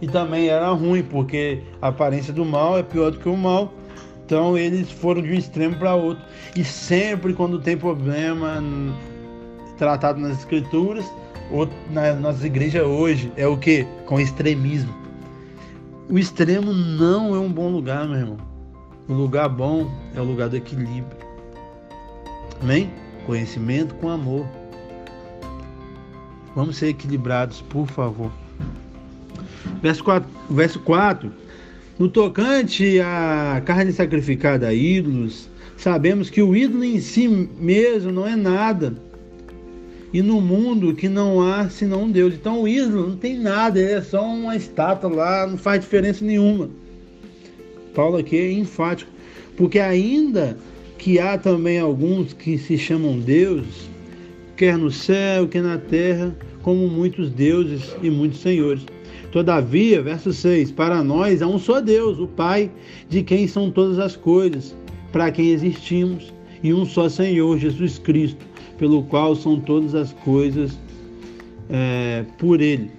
E 0.00 0.06
também 0.06 0.48
era 0.48 0.68
ruim, 0.70 1.02
porque 1.02 1.60
a 1.80 1.88
aparência 1.88 2.32
do 2.32 2.44
mal 2.44 2.78
é 2.78 2.82
pior 2.82 3.10
do 3.10 3.18
que 3.18 3.28
o 3.28 3.36
mal. 3.36 3.72
Então 4.26 4.58
eles 4.58 4.90
foram 4.90 5.22
de 5.22 5.30
um 5.30 5.34
extremo 5.34 5.76
para 5.76 5.94
outro. 5.94 6.22
E 6.56 6.64
sempre 6.64 7.32
quando 7.32 7.60
tem 7.60 7.76
problema 7.76 8.60
tratado 9.78 10.18
nas 10.18 10.38
escrituras, 10.38 11.04
ou 11.52 11.68
na 11.90 12.12
nossa 12.14 12.44
igreja 12.44 12.84
hoje, 12.84 13.32
é 13.36 13.46
o 13.46 13.56
que? 13.56 13.86
Com 14.04 14.18
extremismo. 14.18 14.92
O 16.10 16.18
extremo 16.18 16.72
não 16.72 17.36
é 17.36 17.38
um 17.38 17.50
bom 17.50 17.70
lugar, 17.70 18.08
meu 18.08 18.18
irmão. 18.18 18.36
O 19.08 19.12
lugar 19.12 19.48
bom 19.48 19.88
é 20.16 20.20
o 20.20 20.24
lugar 20.24 20.48
do 20.48 20.56
equilíbrio. 20.56 21.16
Amém? 22.60 22.90
Conhecimento 23.26 23.94
com 23.94 24.08
amor. 24.08 24.44
Vamos 26.56 26.78
ser 26.78 26.88
equilibrados, 26.88 27.62
por 27.62 27.86
favor. 27.86 28.32
Verso 29.80 30.02
4, 30.02 30.28
verso 30.50 30.80
4 30.80 31.45
no 31.98 32.08
tocante 32.08 33.00
à 33.00 33.62
carne 33.64 33.92
sacrificada 33.92 34.68
a 34.68 34.74
ídolos, 34.74 35.48
sabemos 35.76 36.28
que 36.28 36.42
o 36.42 36.54
ídolo 36.54 36.84
em 36.84 37.00
si 37.00 37.26
mesmo 37.26 38.12
não 38.12 38.26
é 38.26 38.36
nada. 38.36 38.94
E 40.12 40.22
no 40.22 40.40
mundo 40.40 40.94
que 40.94 41.08
não 41.08 41.42
há 41.42 41.68
senão 41.68 42.04
um 42.04 42.10
Deus. 42.10 42.34
Então 42.34 42.62
o 42.62 42.68
ídolo 42.68 43.08
não 43.08 43.16
tem 43.16 43.38
nada, 43.38 43.78
ele 43.78 43.92
é 43.92 44.02
só 44.02 44.22
uma 44.24 44.56
estátua 44.56 45.10
lá, 45.10 45.46
não 45.46 45.58
faz 45.58 45.80
diferença 45.80 46.24
nenhuma. 46.24 46.70
Paulo 47.94 48.18
aqui 48.18 48.36
é 48.36 48.52
enfático. 48.52 49.10
Porque 49.56 49.78
ainda 49.78 50.56
que 50.98 51.18
há 51.18 51.38
também 51.38 51.78
alguns 51.78 52.32
que 52.32 52.58
se 52.58 52.76
chamam 52.76 53.18
deuses, 53.18 53.88
quer 54.56 54.76
no 54.76 54.90
céu, 54.90 55.48
quer 55.48 55.62
na 55.62 55.78
terra, 55.78 56.36
como 56.62 56.88
muitos 56.88 57.30
deuses 57.30 57.96
e 58.02 58.10
muitos 58.10 58.40
senhores. 58.40 58.84
Todavia, 59.36 60.00
verso 60.00 60.32
6: 60.32 60.72
Para 60.72 61.04
nós 61.04 61.42
há 61.42 61.46
um 61.46 61.58
só 61.58 61.78
Deus, 61.78 62.18
o 62.18 62.26
Pai, 62.26 62.70
de 63.06 63.22
quem 63.22 63.46
são 63.46 63.70
todas 63.70 63.98
as 63.98 64.16
coisas, 64.16 64.74
para 65.12 65.30
quem 65.30 65.50
existimos, 65.50 66.32
e 66.62 66.72
um 66.72 66.86
só 66.86 67.06
Senhor, 67.06 67.58
Jesus 67.58 67.98
Cristo, 67.98 68.42
pelo 68.78 69.02
qual 69.02 69.36
são 69.36 69.60
todas 69.60 69.94
as 69.94 70.14
coisas 70.14 70.78
é, 71.68 72.24
por 72.38 72.62
Ele. 72.62 72.90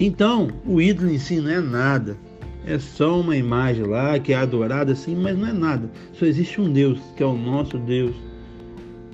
Então, 0.00 0.48
o 0.66 0.82
ídolo 0.82 1.12
em 1.12 1.18
si 1.20 1.36
não 1.36 1.52
é 1.52 1.60
nada. 1.60 2.16
É 2.66 2.76
só 2.80 3.20
uma 3.20 3.36
imagem 3.36 3.84
lá 3.84 4.18
que 4.18 4.32
é 4.32 4.36
adorada 4.36 4.90
assim, 4.90 5.14
mas 5.14 5.38
não 5.38 5.46
é 5.46 5.52
nada. 5.52 5.88
Só 6.12 6.26
existe 6.26 6.60
um 6.60 6.72
Deus, 6.72 6.98
que 7.16 7.22
é 7.22 7.26
o 7.26 7.36
nosso 7.36 7.78
Deus, 7.78 8.16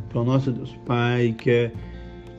que 0.09 0.17
é 0.17 0.21
o 0.23 0.25
nosso 0.25 0.50
Deus 0.50 0.75
Pai, 0.87 1.35
que 1.37 1.50
é 1.50 1.73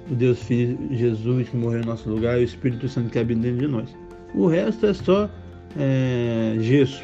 o 0.09 0.15
Deus 0.15 0.41
Filho 0.41 0.79
Jesus 0.89 1.49
que 1.49 1.55
morreu 1.55 1.81
em 1.81 1.85
nosso 1.85 2.09
lugar 2.09 2.39
e 2.39 2.41
o 2.41 2.45
Espírito 2.45 2.89
Santo 2.89 3.11
que 3.11 3.19
habita 3.19 3.41
dentro 3.41 3.59
de 3.59 3.67
nós. 3.67 3.98
O 4.33 4.47
resto 4.47 4.85
é 4.85 4.93
só 4.93 5.29
é, 5.77 6.55
gesso. 6.59 7.03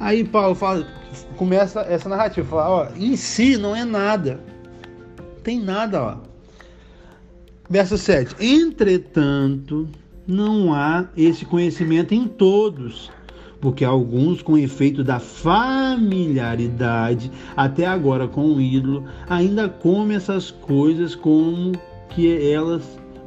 Aí 0.00 0.24
Paulo 0.24 0.54
fala, 0.54 0.86
começa 1.36 1.80
essa 1.82 2.08
narrativa, 2.08 2.48
fala, 2.48 2.70
ó, 2.70 2.88
em 2.96 3.16
si 3.16 3.56
não 3.56 3.74
é 3.74 3.84
nada. 3.84 4.40
Tem 5.42 5.60
nada, 5.60 6.02
ó. 6.02 6.16
Verso 7.68 7.96
7. 7.96 8.36
Entretanto, 8.40 9.88
não 10.26 10.74
há 10.74 11.06
esse 11.16 11.44
conhecimento 11.44 12.14
em 12.14 12.28
todos, 12.28 13.10
porque 13.60 13.84
alguns, 13.84 14.42
com 14.42 14.58
efeito 14.58 15.02
da 15.02 15.20
familiaridade 15.20 17.30
até 17.56 17.86
agora 17.86 18.28
com 18.28 18.54
o 18.54 18.60
ídolo, 18.60 19.04
ainda 19.28 19.68
comem 19.68 20.16
essas 20.16 20.50
coisas 20.50 21.14
como 21.14 21.72
que 22.10 22.52
elas 22.52 22.82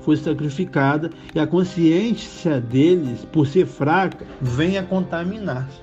fossem 0.05 0.23
sacrificadas 0.23 1.11
e 1.33 1.39
a 1.39 1.47
consciência 1.47 2.61
deles, 2.61 3.25
por 3.31 3.47
ser 3.47 3.65
fraca, 3.65 4.25
vem 4.39 4.77
a 4.77 4.83
contaminar-se. 4.83 5.81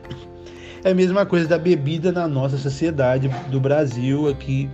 É 0.85 0.91
a 0.93 0.95
mesma 0.95 1.27
coisa 1.27 1.47
da 1.47 1.59
bebida 1.59 2.11
na 2.11 2.27
nossa 2.27 2.57
sociedade 2.57 3.29
do 3.51 3.61
Brasil 3.61 4.29
aqui. 4.29 4.71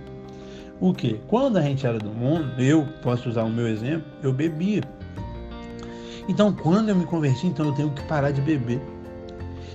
O 0.79 0.93
que? 0.93 1.19
Quando 1.27 1.57
a 1.57 1.61
gente 1.61 1.85
era 1.85 1.99
do 1.99 2.09
mundo, 2.09 2.49
eu 2.57 2.87
posso 3.01 3.29
usar 3.29 3.43
o 3.43 3.49
meu 3.49 3.67
exemplo, 3.67 4.05
eu 4.23 4.31
bebia. 4.31 4.81
Então, 6.27 6.53
quando 6.53 6.89
eu 6.89 6.95
me 6.95 7.05
converti, 7.05 7.47
então 7.47 7.65
eu 7.65 7.73
tenho 7.73 7.89
que 7.89 8.03
parar 8.03 8.31
de 8.31 8.39
beber. 8.39 8.79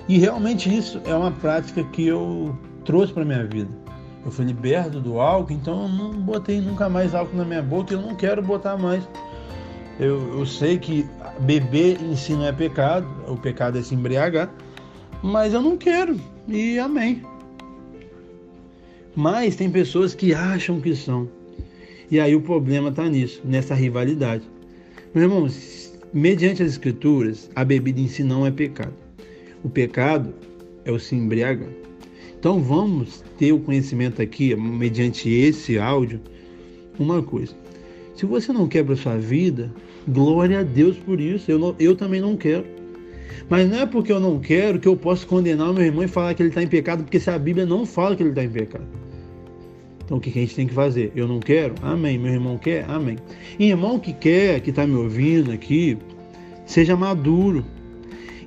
E 0.09 0.19
realmente 0.19 0.75
isso 0.75 1.01
é 1.05 1.15
uma 1.15 1.31
prática 1.31 1.83
que 1.85 2.07
eu 2.07 2.57
trouxe 2.85 3.13
para 3.13 3.25
minha 3.25 3.45
vida. 3.45 3.71
Eu 4.25 4.31
fui 4.31 4.45
liberto 4.45 5.01
do 5.01 5.21
álcool, 5.21 5.53
então 5.53 5.83
eu 5.83 5.89
não 5.89 6.13
botei 6.13 6.61
nunca 6.61 6.89
mais 6.89 7.15
álcool 7.15 7.37
na 7.37 7.45
minha 7.45 7.63
boca 7.63 7.93
e 7.93 7.97
eu 7.97 8.01
não 8.01 8.15
quero 8.15 8.43
botar 8.43 8.77
mais. 8.77 9.07
Eu, 9.99 10.39
eu 10.39 10.47
sei 10.47 10.79
que 10.79 11.07
beber 11.41 12.01
em 12.03 12.17
si 12.17 12.33
não 12.33 12.47
é 12.47 12.53
pecado, 12.53 13.07
o 13.29 13.37
pecado 13.37 13.79
é 13.79 13.83
se 13.83 13.95
embriagar, 13.95 14.53
mas 15.23 15.55
eu 15.55 15.63
não 15.63 15.77
quero. 15.77 16.19
E 16.49 16.79
amém. 16.79 17.23
Mas 19.15 19.55
tem 19.55 19.71
pessoas 19.71 20.15
que 20.15 20.35
acham 20.35 20.81
que 20.81 20.95
são. 20.97 21.29
E 22.11 22.19
aí 22.19 22.35
o 22.35 22.41
problema 22.41 22.89
está 22.89 23.09
nisso, 23.09 23.41
nessa 23.45 23.75
rivalidade. 23.75 24.43
Meus 25.15 25.31
irmãos, 25.31 25.93
mediante 26.13 26.63
as 26.63 26.73
escrituras, 26.73 27.49
a 27.55 27.65
bebida 27.65 28.01
em 28.01 28.09
si 28.09 28.25
não 28.25 28.45
é 28.45 28.51
pecado. 28.51 28.95
O 29.63 29.69
pecado 29.69 30.35
é 30.85 30.91
o 30.91 30.99
se 30.99 31.15
embriagar. 31.15 31.71
Então 32.39 32.61
vamos 32.61 33.25
ter 33.39 33.53
o 33.53 33.61
conhecimento 33.61 34.21
aqui, 34.21 34.55
mediante 34.55 35.31
esse 35.31 35.79
áudio, 35.79 36.21
uma 36.99 37.23
coisa. 37.23 37.64
Se 38.15 38.27
você 38.27 38.53
não 38.53 38.69
quer 38.69 38.85
para 38.85 38.97
sua 38.97 39.17
vida, 39.17 39.73
glória 40.07 40.61
a 40.61 40.63
Deus 40.63 40.97
por 40.97 41.21
isso. 41.21 41.51
Eu, 41.51 41.75
eu 41.79 41.97
também 41.97 42.21
não 42.21 42.37
quero. 42.37 42.65
Mas 43.49 43.69
não 43.69 43.81
é 43.81 43.87
porque 43.87 44.13
eu 44.13 44.21
não 44.21 44.39
quero 44.39 44.79
que 44.79 44.89
eu 44.89 44.97
posso 44.97 45.27
condenar 45.27 45.73
meu 45.73 45.83
irmão 45.83 46.05
e 46.05 46.09
falar 46.09 46.35
que 46.35 46.43
ele 46.43 46.49
está 46.49 46.63
em 46.63 46.69
pecado, 46.69 47.03
porque 47.03 47.21
se 47.21 47.29
a 47.29 47.39
Bíblia 47.39 47.67
não 47.67 47.85
fala 47.85 48.17
que 48.17 48.23
ele 48.23 48.31
está 48.31 48.45
em 48.45 48.49
pecado. 48.49 48.87
Então 50.05 50.19
o 50.19 50.21
que 50.21 50.31
a 50.31 50.33
gente 50.33 50.55
tem 50.55 50.67
que 50.67 50.75
fazer? 50.75 51.13
Eu 51.17 51.27
não 51.27 51.41
quero? 51.41 51.75
Amém. 51.83 52.19
Meu 52.19 52.33
irmão 52.33 52.57
quer? 52.59 52.85
Amém. 52.89 53.17
E 53.59 53.71
irmão 53.71 53.99
que 53.99 54.13
quer, 54.13 54.61
que 54.61 54.71
está 54.71 54.87
me 54.87 54.95
ouvindo 54.95 55.51
aqui, 55.51 55.99
seja 56.67 56.97
maduro 56.97 57.65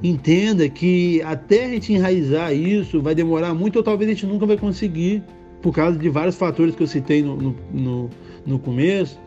entenda 0.03 0.67
que 0.69 1.21
até 1.23 1.65
a 1.65 1.69
gente 1.69 1.93
enraizar 1.93 2.53
isso 2.53 3.01
vai 3.01 3.15
demorar 3.15 3.53
muito 3.53 3.77
ou 3.77 3.83
talvez 3.83 4.09
a 4.09 4.13
gente 4.13 4.25
nunca 4.25 4.45
vai 4.45 4.57
conseguir, 4.57 5.23
por 5.61 5.73
causa 5.73 5.97
de 5.97 6.09
vários 6.09 6.35
fatores 6.35 6.75
que 6.75 6.83
eu 6.83 6.87
citei 6.87 7.21
no, 7.21 7.35
no, 7.35 7.55
no, 7.73 8.09
no 8.45 8.59
começo, 8.59 9.19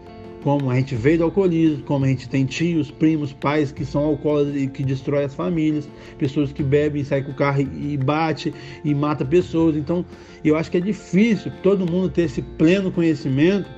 como 0.43 0.71
a 0.71 0.77
gente 0.77 0.95
veio 0.95 1.19
do 1.19 1.25
alcoolismo, 1.25 1.83
como 1.85 2.05
a 2.05 2.09
gente 2.09 2.29
tem 2.29 2.45
tios, 2.45 2.91
primos, 2.91 3.33
pais 3.33 3.71
que 3.71 3.85
são 3.85 4.05
alcoólatras 4.05 4.57
e 4.57 4.67
que 4.67 4.83
destroem 4.83 5.25
as 5.25 5.35
famílias, 5.35 5.89
pessoas 6.19 6.53
que 6.53 6.63
bebem, 6.63 7.05
saem 7.05 7.25
com 7.25 7.33
o 7.33 7.35
carro 7.35 7.61
e 7.61 7.97
bate 7.97 8.53
e 8.85 8.95
mata 8.95 9.25
pessoas. 9.25 9.77
Então, 9.77 10.05
eu 10.45 10.57
acho 10.57 10.71
que 10.71 10.79
é 10.79 10.81
difícil 10.81 11.53
todo 11.63 11.91
mundo 11.91 12.09
ter 12.09 12.23
esse 12.23 12.43
pleno 12.43 12.91
conhecimento, 12.91 13.69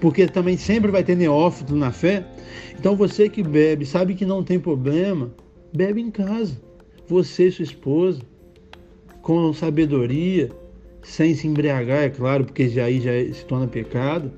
porque 0.00 0.26
também 0.26 0.56
sempre 0.56 0.90
vai 0.90 1.02
ter 1.02 1.16
neófito 1.16 1.74
na 1.74 1.90
fé. 1.90 2.24
Então, 2.78 2.94
você 2.94 3.28
que 3.28 3.42
bebe, 3.42 3.84
sabe 3.84 4.14
que 4.14 4.24
não 4.24 4.44
tem 4.44 4.58
problema, 4.58 5.32
bebe 5.74 6.00
em 6.00 6.10
casa. 6.10 6.60
Você 7.08 7.48
e 7.48 7.52
sua 7.52 7.64
esposa, 7.64 8.20
com 9.22 9.52
sabedoria, 9.52 10.50
sem 11.08 11.34
se 11.34 11.48
embriagar, 11.48 12.02
é 12.02 12.10
claro, 12.10 12.44
porque 12.44 12.68
já 12.68 12.84
aí 12.84 13.00
já 13.00 13.12
se 13.34 13.44
torna 13.46 13.66
pecado. 13.66 14.30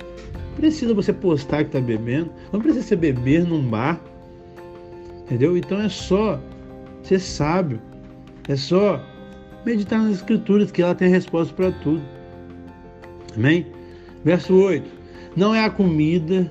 Precisa 0.54 0.94
você 0.94 1.12
postar 1.12 1.64
que 1.64 1.70
está 1.70 1.80
bebendo, 1.80 2.30
não 2.52 2.60
precisa 2.60 2.86
você 2.86 2.96
beber 2.96 3.44
num 3.44 3.62
bar, 3.68 4.00
entendeu? 5.22 5.56
Então 5.56 5.80
é 5.80 5.88
só 5.88 6.40
ser 7.02 7.18
sábio, 7.18 7.80
é 8.48 8.54
só 8.54 9.04
meditar 9.66 10.00
nas 10.00 10.16
escrituras 10.16 10.70
que 10.70 10.80
ela 10.80 10.94
tem 10.94 11.08
resposta 11.08 11.52
para 11.54 11.72
tudo. 11.72 12.02
Amém? 13.36 13.66
Verso 14.24 14.54
8: 14.54 14.88
Não 15.36 15.52
é 15.52 15.64
a 15.64 15.70
comida 15.70 16.50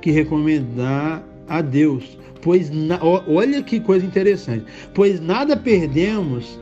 que 0.00 0.10
recomendar 0.10 1.22
a 1.46 1.60
Deus, 1.60 2.18
pois 2.40 2.70
na... 2.70 2.98
olha 3.02 3.62
que 3.62 3.80
coisa 3.80 4.06
interessante, 4.06 4.64
pois 4.94 5.20
nada 5.20 5.56
perdemos 5.56 6.58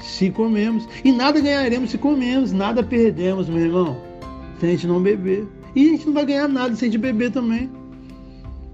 se 0.00 0.30
comemos 0.30 0.88
e 1.04 1.12
nada 1.12 1.40
ganharemos 1.40 1.90
se 1.90 1.98
comemos, 1.98 2.52
nada 2.52 2.82
perdemos, 2.82 3.48
meu 3.48 3.64
irmão, 3.64 4.00
se 4.58 4.66
a 4.66 4.68
gente 4.70 4.86
não 4.86 5.02
beber. 5.02 5.46
E 5.74 5.88
a 5.88 5.92
gente 5.92 6.06
não 6.06 6.14
vai 6.14 6.26
ganhar 6.26 6.48
nada 6.48 6.74
se 6.74 6.84
a 6.84 6.88
gente 6.88 6.98
beber 6.98 7.30
também. 7.30 7.70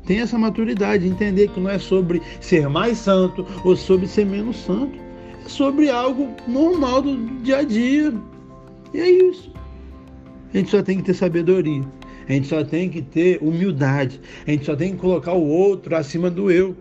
Tem 0.06 0.20
essa 0.20 0.38
maturidade, 0.38 1.06
entender 1.06 1.48
que 1.48 1.58
não 1.58 1.68
é 1.68 1.78
sobre 1.78 2.22
ser 2.40 2.68
mais 2.68 2.98
santo 2.98 3.44
ou 3.64 3.76
sobre 3.76 4.06
ser 4.06 4.24
menos 4.24 4.56
santo. 4.56 4.96
É 5.44 5.48
sobre 5.48 5.90
algo 5.90 6.28
normal 6.46 7.02
do 7.02 7.16
dia 7.42 7.58
a 7.58 7.62
dia. 7.64 8.14
E 8.94 9.00
é 9.00 9.10
isso. 9.10 9.50
A 10.54 10.58
gente 10.58 10.70
só 10.70 10.82
tem 10.82 10.98
que 10.98 11.02
ter 11.02 11.14
sabedoria. 11.14 11.82
A 12.28 12.32
gente 12.32 12.46
só 12.46 12.64
tem 12.64 12.88
que 12.88 13.02
ter 13.02 13.38
humildade. 13.42 14.20
A 14.46 14.50
gente 14.52 14.64
só 14.64 14.76
tem 14.76 14.92
que 14.92 14.98
colocar 14.98 15.32
o 15.32 15.46
outro 15.46 15.94
acima 15.96 16.30
do 16.30 16.50
eu. 16.50 16.76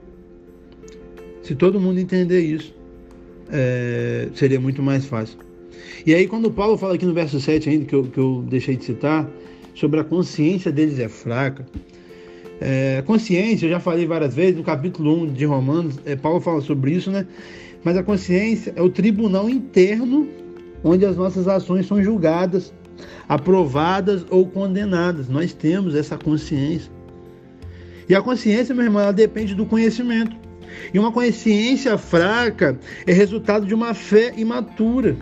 Se 1.42 1.56
todo 1.56 1.80
mundo 1.80 2.00
entender 2.00 2.42
isso, 2.42 2.75
é, 3.52 4.28
seria 4.34 4.60
muito 4.60 4.82
mais 4.82 5.06
fácil. 5.06 5.38
E 6.06 6.14
aí, 6.14 6.28
quando 6.28 6.52
Paulo 6.52 6.78
fala 6.78 6.96
aqui 6.96 7.06
no 7.06 7.14
verso 7.14 7.40
7 7.40 7.70
ainda, 7.70 7.86
que 7.86 7.96
eu, 7.96 8.04
que 8.04 8.18
eu 8.18 8.46
deixei 8.48 8.76
de 8.76 8.86
citar, 8.86 9.30
sobre 9.74 10.00
a 10.00 10.04
consciência 10.04 10.72
deles 10.72 11.00
é 11.00 11.10
fraca. 11.10 11.66
É, 12.62 13.04
consciência, 13.06 13.66
eu 13.66 13.70
já 13.70 13.80
falei 13.80 14.06
várias 14.08 14.34
vezes, 14.34 14.56
no 14.56 14.64
capítulo 14.64 15.24
1 15.24 15.34
de 15.34 15.46
Romanos, 15.46 16.00
é, 16.06 16.16
Paulo 16.16 16.40
fala 16.40 16.62
sobre 16.62 16.92
isso, 16.92 17.12
né? 17.12 17.28
Mas 17.84 17.98
a 17.98 18.04
consciência 18.04 18.74
é 18.76 18.82
o 18.82 18.90
tribunal 18.90 19.50
interno 19.50 20.28
onde 20.84 21.06
as 21.06 21.18
nossas 21.18 21.48
ações 21.48 21.88
são 21.88 22.02
julgadas, 22.02 22.72
aprovadas 23.28 24.26
ou 24.30 24.48
condenadas. 24.48 25.28
Nós 25.28 25.52
temos 25.54 25.96
essa 25.96 26.18
consciência. 26.18 26.92
E 28.08 28.14
a 28.14 28.22
consciência, 28.22 28.74
meu 28.74 28.86
irmão, 28.86 29.02
ela 29.02 29.12
depende 29.12 29.56
do 29.56 29.66
conhecimento. 29.66 30.36
E 30.94 31.00
uma 31.00 31.12
consciência 31.12 31.98
fraca 31.98 32.78
é 33.06 33.14
resultado 33.14 33.66
de 33.66 33.74
uma 33.74 33.94
fé 33.94 34.34
imatura. 34.36 35.16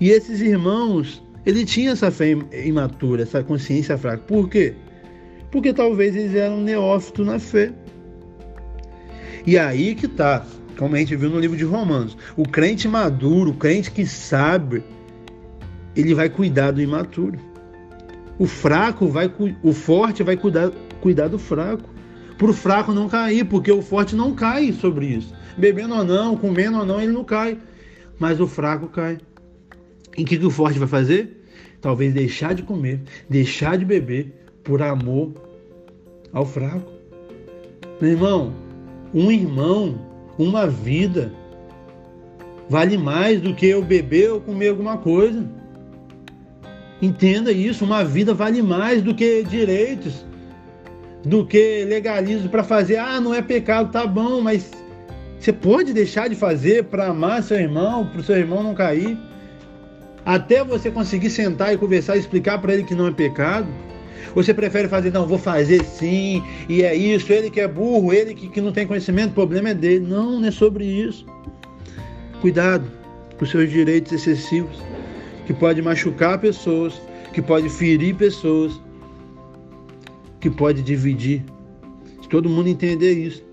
E 0.00 0.10
esses 0.10 0.40
irmãos, 0.40 1.22
ele 1.44 1.64
tinha 1.64 1.92
essa 1.92 2.10
fé 2.10 2.36
imatura, 2.64 3.22
essa 3.22 3.42
consciência 3.42 3.96
fraca. 3.96 4.22
Por 4.26 4.48
quê? 4.48 4.74
Porque 5.50 5.72
talvez 5.72 6.16
eles 6.16 6.34
eram 6.34 6.60
neófitos 6.60 7.26
na 7.26 7.38
fé. 7.38 7.72
E 9.46 9.58
aí 9.58 9.94
que 9.94 10.08
tá, 10.08 10.46
como 10.78 10.94
a 10.94 10.98
gente 10.98 11.16
viu 11.16 11.30
no 11.30 11.38
livro 11.38 11.56
de 11.56 11.64
Romanos, 11.64 12.16
o 12.36 12.44
crente 12.44 12.88
maduro, 12.88 13.50
o 13.50 13.54
crente 13.54 13.90
que 13.90 14.06
sabe, 14.06 14.82
ele 15.94 16.14
vai 16.14 16.28
cuidar 16.28 16.70
do 16.70 16.80
imaturo. 16.80 17.38
O 18.38 18.46
fraco 18.46 19.08
vai, 19.08 19.30
o 19.62 19.72
forte 19.72 20.22
vai 20.22 20.36
cuidar, 20.36 20.70
cuidar 21.00 21.28
do 21.28 21.38
fraco. 21.38 21.91
Para 22.38 22.50
o 22.50 22.52
fraco 22.52 22.92
não 22.92 23.08
cair, 23.08 23.44
porque 23.44 23.70
o 23.70 23.82
forte 23.82 24.14
não 24.14 24.34
cai 24.34 24.72
sobre 24.72 25.06
isso. 25.06 25.34
Bebendo 25.56 25.94
ou 25.94 26.04
não, 26.04 26.36
comendo 26.36 26.78
ou 26.78 26.86
não, 26.86 27.00
ele 27.00 27.12
não 27.12 27.24
cai. 27.24 27.58
Mas 28.18 28.40
o 28.40 28.46
fraco 28.46 28.88
cai. 28.88 29.18
Em 30.16 30.24
que, 30.24 30.38
que 30.38 30.46
o 30.46 30.50
forte 30.50 30.78
vai 30.78 30.88
fazer? 30.88 31.44
Talvez 31.80 32.14
deixar 32.14 32.54
de 32.54 32.62
comer, 32.62 33.00
deixar 33.28 33.76
de 33.76 33.84
beber 33.84 34.32
por 34.62 34.82
amor 34.82 35.32
ao 36.32 36.46
fraco. 36.46 36.90
Meu 38.00 38.10
irmão, 38.10 38.54
um 39.12 39.30
irmão, 39.30 39.98
uma 40.38 40.66
vida, 40.66 41.32
vale 42.68 42.96
mais 42.96 43.40
do 43.40 43.54
que 43.54 43.66
eu 43.66 43.82
beber 43.82 44.32
ou 44.32 44.40
comer 44.40 44.68
alguma 44.68 44.96
coisa. 44.96 45.48
Entenda 47.00 47.50
isso, 47.50 47.84
uma 47.84 48.04
vida 48.04 48.32
vale 48.32 48.62
mais 48.62 49.02
do 49.02 49.14
que 49.14 49.42
direitos, 49.42 50.24
do 51.24 51.46
que 51.46 51.84
legalismo 51.84 52.48
para 52.48 52.62
fazer. 52.62 52.96
Ah, 52.96 53.20
não 53.20 53.34
é 53.34 53.42
pecado, 53.42 53.90
tá 53.90 54.06
bom, 54.06 54.40
mas 54.40 54.70
você 55.38 55.52
pode 55.52 55.92
deixar 55.92 56.28
de 56.28 56.34
fazer 56.34 56.84
para 56.84 57.06
amar 57.06 57.42
seu 57.42 57.58
irmão, 57.58 58.06
para 58.06 58.20
o 58.20 58.24
seu 58.24 58.36
irmão 58.36 58.62
não 58.62 58.74
cair 58.74 59.18
até 60.24 60.62
você 60.62 60.90
conseguir 60.90 61.30
sentar 61.30 61.74
e 61.74 61.76
conversar 61.76 62.16
e 62.16 62.20
explicar 62.20 62.58
para 62.58 62.74
ele 62.74 62.84
que 62.84 62.94
não 62.94 63.08
é 63.08 63.10
pecado? 63.10 63.66
Você 64.34 64.54
prefere 64.54 64.88
fazer, 64.88 65.12
não, 65.12 65.26
vou 65.26 65.38
fazer 65.38 65.84
sim, 65.84 66.42
e 66.68 66.82
é 66.82 66.94
isso, 66.94 67.32
ele 67.32 67.50
que 67.50 67.60
é 67.60 67.68
burro, 67.68 68.12
ele 68.12 68.34
que, 68.34 68.48
que 68.48 68.60
não 68.60 68.72
tem 68.72 68.86
conhecimento, 68.86 69.30
o 69.30 69.34
problema 69.34 69.70
é 69.70 69.74
dele. 69.74 70.06
Não, 70.06 70.38
não 70.38 70.48
é 70.48 70.50
sobre 70.50 70.84
isso. 70.84 71.26
Cuidado 72.40 72.84
com 73.38 73.44
seus 73.44 73.68
direitos 73.68 74.12
excessivos, 74.12 74.76
que 75.46 75.52
pode 75.52 75.82
machucar 75.82 76.38
pessoas, 76.38 76.94
que 77.32 77.42
pode 77.42 77.68
ferir 77.68 78.14
pessoas, 78.14 78.80
que 80.42 80.50
pode 80.50 80.82
dividir. 80.82 81.44
Se 82.20 82.28
todo 82.28 82.48
mundo 82.48 82.68
entender 82.68 83.12
isso, 83.12 83.44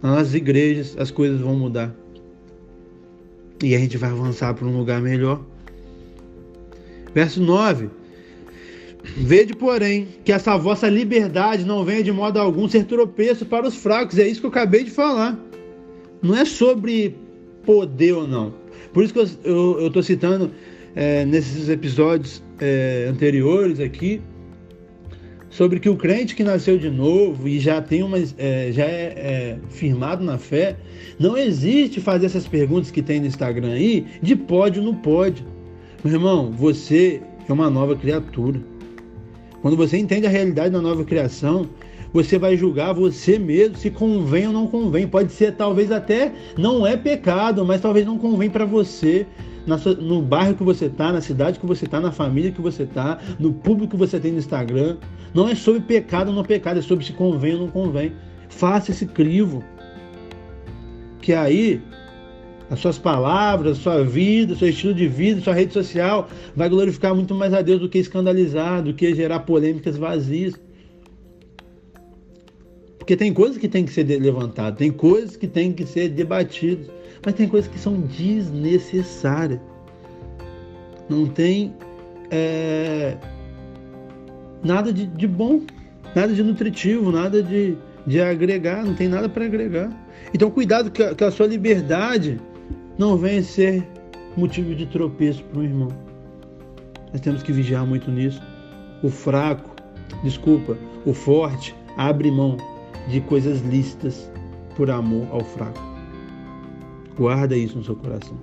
nas 0.00 0.32
igrejas 0.32 0.96
as 0.96 1.10
coisas 1.10 1.40
vão 1.40 1.56
mudar. 1.56 1.92
E 3.62 3.74
a 3.74 3.78
gente 3.78 3.98
vai 3.98 4.10
avançar 4.10 4.54
para 4.54 4.66
um 4.66 4.78
lugar 4.78 5.02
melhor. 5.02 5.44
Verso 7.12 7.42
9. 7.42 7.90
Vede, 9.16 9.54
porém, 9.56 10.06
que 10.24 10.32
essa 10.32 10.56
vossa 10.56 10.88
liberdade 10.88 11.64
não 11.64 11.84
venha 11.84 12.04
de 12.04 12.12
modo 12.12 12.38
algum 12.38 12.68
ser 12.68 12.84
tropeço 12.84 13.44
para 13.44 13.66
os 13.66 13.74
fracos. 13.74 14.18
É 14.18 14.26
isso 14.26 14.40
que 14.40 14.46
eu 14.46 14.50
acabei 14.50 14.84
de 14.84 14.90
falar. 14.90 15.36
Não 16.22 16.36
é 16.36 16.44
sobre 16.44 17.16
poder 17.66 18.12
ou 18.12 18.28
não. 18.28 18.54
Por 18.92 19.02
isso 19.02 19.12
que 19.12 19.18
eu 19.18 19.86
estou 19.88 20.02
citando 20.02 20.52
é, 20.94 21.24
nesses 21.24 21.68
episódios 21.68 22.40
é, 22.60 23.08
anteriores 23.10 23.80
aqui 23.80 24.22
sobre 25.52 25.78
que 25.78 25.88
o 25.88 25.94
crente 25.94 26.34
que 26.34 26.42
nasceu 26.42 26.78
de 26.78 26.88
novo 26.88 27.46
e 27.46 27.60
já 27.60 27.80
tem 27.80 28.02
uma 28.02 28.16
é, 28.18 28.70
já 28.72 28.84
é, 28.84 29.12
é, 29.14 29.58
firmado 29.68 30.24
na 30.24 30.38
fé, 30.38 30.76
não 31.18 31.36
existe 31.36 32.00
fazer 32.00 32.26
essas 32.26 32.48
perguntas 32.48 32.90
que 32.90 33.02
tem 33.02 33.20
no 33.20 33.26
Instagram 33.26 33.72
aí 33.72 34.06
de 34.22 34.34
pode 34.34 34.80
ou 34.80 34.84
não 34.84 34.94
pode. 34.94 35.44
Meu 36.02 36.14
irmão, 36.14 36.50
você 36.50 37.20
é 37.46 37.52
uma 37.52 37.68
nova 37.68 37.94
criatura. 37.94 38.60
Quando 39.60 39.76
você 39.76 39.98
entende 39.98 40.26
a 40.26 40.30
realidade 40.30 40.70
da 40.70 40.80
nova 40.80 41.04
criação, 41.04 41.68
você 42.14 42.38
vai 42.38 42.56
julgar 42.56 42.94
você 42.94 43.38
mesmo 43.38 43.76
se 43.76 43.90
convém 43.90 44.46
ou 44.46 44.54
não 44.54 44.66
convém. 44.66 45.06
Pode 45.06 45.32
ser 45.32 45.52
talvez 45.52 45.92
até 45.92 46.32
não 46.56 46.86
é 46.86 46.96
pecado, 46.96 47.64
mas 47.64 47.82
talvez 47.82 48.06
não 48.06 48.18
convém 48.18 48.48
para 48.48 48.64
você. 48.64 49.26
No 49.66 50.22
bairro 50.22 50.54
que 50.54 50.62
você 50.62 50.86
está, 50.86 51.12
na 51.12 51.20
cidade 51.20 51.58
que 51.58 51.66
você 51.66 51.84
está, 51.84 52.00
na 52.00 52.10
família 52.10 52.50
que 52.50 52.60
você 52.60 52.82
está, 52.82 53.18
no 53.38 53.52
público 53.52 53.92
que 53.92 53.96
você 53.96 54.18
tem 54.18 54.32
no 54.32 54.38
Instagram. 54.38 54.96
Não 55.32 55.48
é 55.48 55.54
sobre 55.54 55.80
pecado 55.80 56.28
ou 56.28 56.34
não 56.34 56.42
pecado, 56.42 56.78
é 56.78 56.82
sobre 56.82 57.04
se 57.04 57.12
convém 57.12 57.54
ou 57.54 57.60
não 57.60 57.68
convém. 57.68 58.12
Faça 58.48 58.90
esse 58.90 59.06
crivo. 59.06 59.62
Que 61.20 61.32
aí 61.32 61.80
as 62.72 62.80
suas 62.80 62.98
palavras, 62.98 63.78
sua 63.78 64.02
vida, 64.02 64.56
seu 64.56 64.68
estilo 64.68 64.94
de 64.94 65.06
vida, 65.06 65.40
sua 65.40 65.52
rede 65.52 65.72
social 65.72 66.28
vai 66.56 66.68
glorificar 66.68 67.14
muito 67.14 67.34
mais 67.34 67.52
a 67.52 67.60
Deus 67.60 67.80
do 67.80 67.88
que 67.88 67.98
escandalizar, 67.98 68.82
do 68.82 68.94
que 68.94 69.14
gerar 69.14 69.40
polêmicas 69.40 69.96
vazias. 69.96 70.54
Porque 72.98 73.16
tem 73.16 73.32
coisas 73.32 73.58
que 73.58 73.68
tem 73.68 73.84
que 73.84 73.92
ser 73.92 74.04
levantadas, 74.04 74.78
tem 74.78 74.90
coisas 74.90 75.36
que 75.36 75.46
tem 75.46 75.72
que 75.72 75.84
ser 75.84 76.08
debatidas, 76.08 76.88
mas 77.24 77.34
tem 77.34 77.48
coisas 77.48 77.70
que 77.70 77.78
são 77.78 78.00
desnecessárias. 78.00 79.60
Não 81.08 81.26
tem 81.26 81.74
é, 82.30 83.16
nada 84.62 84.92
de, 84.92 85.06
de 85.06 85.26
bom, 85.26 85.60
nada 86.14 86.32
de 86.32 86.42
nutritivo, 86.42 87.10
nada 87.10 87.42
de 87.42 87.76
de 88.06 88.20
agregar, 88.20 88.84
não 88.84 88.94
tem 88.94 89.08
nada 89.08 89.28
para 89.28 89.44
agregar. 89.44 89.90
Então, 90.34 90.50
cuidado 90.50 90.90
que 90.90 91.02
a, 91.02 91.14
que 91.14 91.24
a 91.24 91.30
sua 91.30 91.46
liberdade 91.46 92.40
não 92.98 93.16
venha 93.16 93.42
ser 93.42 93.86
motivo 94.36 94.74
de 94.74 94.86
tropeço 94.86 95.42
para 95.44 95.60
o 95.60 95.64
irmão. 95.64 95.88
Nós 97.12 97.20
temos 97.20 97.42
que 97.42 97.52
vigiar 97.52 97.86
muito 97.86 98.10
nisso. 98.10 98.42
O 99.02 99.08
fraco, 99.08 99.70
desculpa, 100.22 100.76
o 101.04 101.12
forte 101.12 101.74
abre 101.96 102.30
mão 102.30 102.56
de 103.08 103.20
coisas 103.20 103.60
lícitas 103.62 104.30
por 104.76 104.90
amor 104.90 105.26
ao 105.30 105.44
fraco. 105.44 105.91
Guarda 107.16 107.56
isso 107.56 107.78
no 107.78 107.84
seu 107.84 107.96
coração. 107.96 108.36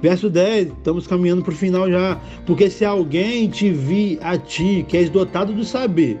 Verso 0.00 0.28
10, 0.28 0.68
estamos 0.68 1.06
caminhando 1.06 1.42
para 1.42 1.52
o 1.52 1.56
final 1.56 1.90
já. 1.90 2.20
Porque 2.44 2.68
se 2.68 2.84
alguém 2.84 3.48
te 3.48 3.70
vir 3.70 4.18
a 4.22 4.36
ti, 4.36 4.84
que 4.86 4.96
és 4.96 5.08
dotado 5.08 5.52
do 5.52 5.64
saber, 5.64 6.20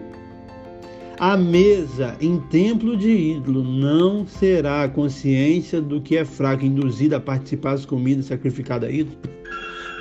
a 1.18 1.36
mesa 1.36 2.16
em 2.20 2.38
templo 2.38 2.96
de 2.96 3.10
ídolo 3.10 3.62
não 3.62 4.26
será 4.26 4.84
a 4.84 4.88
consciência 4.88 5.80
do 5.80 6.00
que 6.00 6.16
é 6.16 6.24
fraco, 6.24 6.64
induzida 6.64 7.18
a 7.18 7.20
participar 7.20 7.72
das 7.72 7.86
comidas 7.86 8.26
sacrificadas 8.26 8.88
a 8.88 8.92
ídolo. 8.92 9.18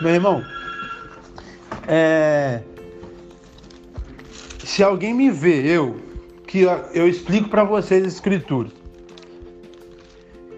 Meu 0.02 0.12
irmão, 0.12 0.44
é... 1.88 2.62
se 4.64 4.82
alguém 4.82 5.14
me 5.14 5.30
vê, 5.30 5.62
eu, 5.66 5.98
que 6.48 6.62
eu 6.94 7.08
explico 7.08 7.50
para 7.50 7.64
vocês 7.64 8.06
as 8.06 8.14
escrituras. 8.14 8.83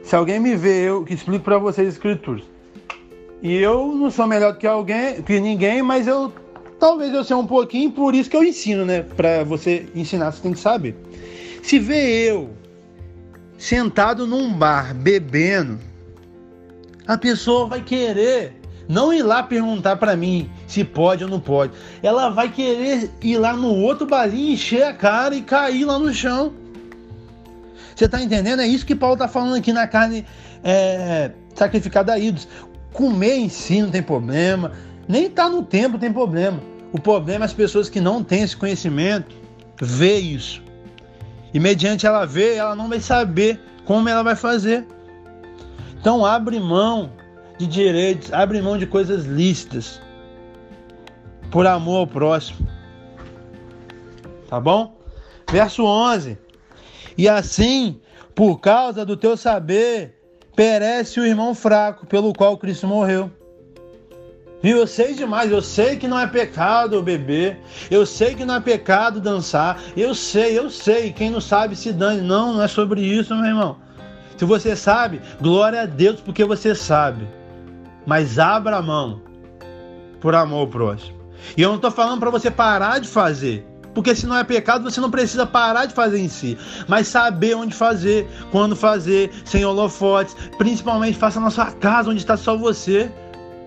Se 0.06 0.16
alguém 0.16 0.40
me 0.40 0.56
vê, 0.56 0.88
eu 0.88 1.04
que 1.04 1.14
explico 1.14 1.44
para 1.44 1.58
vocês 1.58 1.88
as 1.88 1.96
escrituras. 1.96 2.44
E 3.42 3.56
eu 3.56 3.88
não 3.88 4.10
sou 4.10 4.26
melhor 4.26 4.58
que 4.58 4.66
alguém, 4.66 5.22
que 5.22 5.40
ninguém, 5.40 5.82
mas 5.82 6.08
eu 6.08 6.32
Talvez 6.80 7.14
eu 7.14 7.24
seja 7.24 7.38
um 7.38 7.48
pouquinho, 7.48 7.92
por 7.92 8.14
isso 8.14 8.30
que 8.30 8.36
eu 8.36 8.44
ensino, 8.44 8.86
né? 8.86 9.02
Para 9.02 9.44
você 9.44 9.88
ensinar, 9.96 10.32
você 10.32 10.42
tem 10.42 10.54
que 10.54 10.60
saber. 10.60 10.96
Se 11.64 11.80
vê 11.80 12.30
eu 12.30 12.50
sentado 13.58 14.28
num 14.28 14.54
bar 14.54 14.94
bebendo, 14.94 15.80
a 17.08 17.18
pessoa 17.18 17.68
vai 17.68 17.82
querer 17.82 18.54
não 18.88 19.12
ir 19.14 19.24
lá 19.24 19.42
perguntar 19.42 19.96
para 19.96 20.16
mim 20.16 20.50
se 20.68 20.84
pode 20.84 21.24
ou 21.24 21.30
não 21.30 21.40
pode. 21.40 21.74
Ela 22.04 22.30
vai 22.30 22.52
querer 22.52 23.10
ir 23.22 23.38
lá 23.38 23.54
no 23.54 23.74
outro 23.74 24.06
balinho, 24.06 24.54
encher 24.54 24.84
a 24.84 24.94
cara 24.94 25.34
e 25.34 25.42
cair 25.42 25.86
lá 25.86 25.98
no 25.98 26.14
chão. 26.14 26.54
Você 27.96 28.10
tá 28.10 28.22
entendendo? 28.22 28.62
É 28.62 28.68
isso 28.68 28.86
que 28.86 28.96
Paulo 28.96 29.16
tá 29.16 29.28
falando 29.28 29.56
aqui 29.56 29.72
na 29.72 29.88
carne 29.88 30.26
é, 30.64 31.32
sacrificada 31.54 32.14
a 32.14 32.20
ídolos. 32.20 32.48
Comer 32.92 33.36
em 33.36 33.50
si 33.50 33.82
não 33.82 33.90
tem 33.90 34.04
problema. 34.04 34.74
Nem 35.08 35.30
tá 35.30 35.50
no 35.50 35.64
tempo 35.64 35.98
tem 35.98 36.12
problema. 36.12 36.60
O 36.92 37.00
problema 37.00 37.46
é 37.46 37.48
as 37.48 37.54
pessoas 37.54 37.90
que 37.90 38.02
não 38.02 38.24
têm 38.24 38.44
esse 38.44 38.56
conhecimento 38.56 39.36
ver 39.82 40.20
isso. 40.20 40.62
E 41.54 41.60
mediante 41.60 42.06
ela 42.06 42.26
ver, 42.26 42.56
ela 42.56 42.76
não 42.76 42.90
vai 42.90 43.00
saber 43.00 43.60
como 43.86 44.10
ela 44.10 44.24
vai 44.24 44.36
fazer. 44.36 44.86
Então 46.00 46.26
abre 46.26 46.60
mão 46.60 47.12
de 47.58 47.66
direitos, 47.66 48.32
abre 48.34 48.62
mão 48.62 48.78
de 48.78 48.86
coisas 48.86 49.26
lícitas 49.26 50.02
por 51.50 51.66
amor 51.66 52.00
ao 52.00 52.08
próximo. 52.08 52.68
Tá 54.50 54.60
bom? 54.60 54.98
Verso 55.50 55.84
11. 55.86 56.38
E 57.18 57.30
assim, 57.30 58.00
por 58.34 58.60
causa 58.60 59.06
do 59.06 59.16
teu 59.16 59.38
saber, 59.38 60.16
perece 60.56 61.20
o 61.20 61.26
irmão 61.26 61.54
fraco 61.56 62.06
pelo 62.06 62.34
qual 62.34 62.58
Cristo 62.58 62.88
morreu. 62.88 63.32
Viu? 64.62 64.78
Eu 64.78 64.88
sei 64.88 65.14
demais, 65.14 65.52
eu 65.52 65.62
sei 65.62 65.96
que 65.96 66.08
não 66.08 66.20
é 66.20 66.26
pecado 66.26 67.02
beber, 67.04 67.60
eu 67.92 68.06
sei 68.06 68.34
que 68.34 68.44
não 68.44 68.56
é 68.56 68.60
pecado 68.60 69.22
dançar, 69.22 69.80
eu 69.96 70.16
sei, 70.16 70.58
eu 70.58 70.70
sei. 70.70 71.14
Quem 71.14 71.30
não 71.30 71.40
sabe 71.40 71.76
se 71.76 71.94
dane. 71.94 72.22
Não, 72.22 72.54
não 72.54 72.64
é 72.64 72.68
sobre 72.68 73.02
isso, 73.02 73.36
meu 73.36 73.46
irmão. 73.46 73.78
Se 74.38 74.44
você 74.44 74.76
sabe, 74.76 75.22
glória 75.40 75.84
a 75.84 75.86
Deus 75.86 76.20
porque 76.20 76.44
você 76.44 76.74
sabe. 76.74 77.28
Mas 78.06 78.40
abra 78.40 78.78
a 78.78 78.82
mão 78.82 79.22
por 80.20 80.34
amor 80.34 80.62
ao 80.62 80.68
próximo. 80.68 81.16
E 81.56 81.62
eu 81.62 81.70
não 81.70 81.76
estou 81.76 81.92
falando 81.92 82.20
para 82.20 82.32
você 82.32 82.50
parar 82.50 83.00
de 83.00 83.08
fazer. 83.08 83.66
Porque 83.96 84.14
se 84.14 84.28
não 84.28 84.38
é 84.38 84.44
pecado, 84.44 84.84
você 84.84 85.02
não 85.02 85.10
precisa 85.10 85.48
parar 85.48 85.86
de 85.86 85.94
fazer 85.96 86.20
em 86.20 86.30
si. 86.30 86.58
Mas 86.88 87.08
saber 87.08 87.56
onde 87.56 87.74
fazer, 87.74 88.28
quando 88.52 88.76
fazer, 88.76 89.32
sem 89.46 89.66
holofotes. 89.66 90.36
Principalmente 90.58 91.18
faça 91.18 91.40
na 91.40 91.50
sua 91.50 91.72
casa, 91.72 92.12
onde 92.12 92.20
está 92.20 92.38
só 92.38 92.56
você 92.56 93.12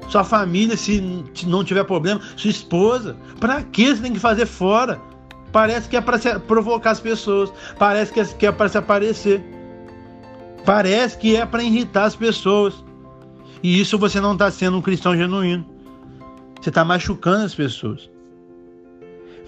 sua 0.09 0.25
família, 0.25 0.77
se 0.77 1.01
não 1.47 1.62
tiver 1.62 1.85
problema, 1.85 2.21
sua 2.37 2.51
esposa. 2.51 3.17
Para 3.38 3.62
que 3.62 3.95
você 3.95 4.03
tem 4.03 4.12
que 4.12 4.19
fazer 4.19 4.47
fora? 4.47 5.01
Parece 5.53 5.88
que 5.88 5.97
é 5.97 6.01
para 6.01 6.19
provocar 6.41 6.91
as 6.91 7.01
pessoas, 7.01 7.53
parece 7.79 8.12
que 8.12 8.47
é, 8.47 8.49
é 8.49 8.53
para 8.53 8.69
se 8.69 8.79
aparecer, 8.79 9.43
parece 10.64 11.17
que 11.17 11.37
é 11.37 11.47
para 11.47 11.62
irritar 11.62 12.05
as 12.05 12.17
pessoas. 12.17 12.75
E 13.62 13.81
isso 13.81 13.99
você 13.99 14.21
não 14.21 14.33
está 14.33 14.51
sendo 14.51 14.79
um 14.79 14.83
cristão 14.83 15.17
genuíno. 15.17 15.67
Você 16.61 16.69
está 16.69 16.85
machucando 16.85 17.45
as 17.45 17.55
pessoas. 17.55 18.11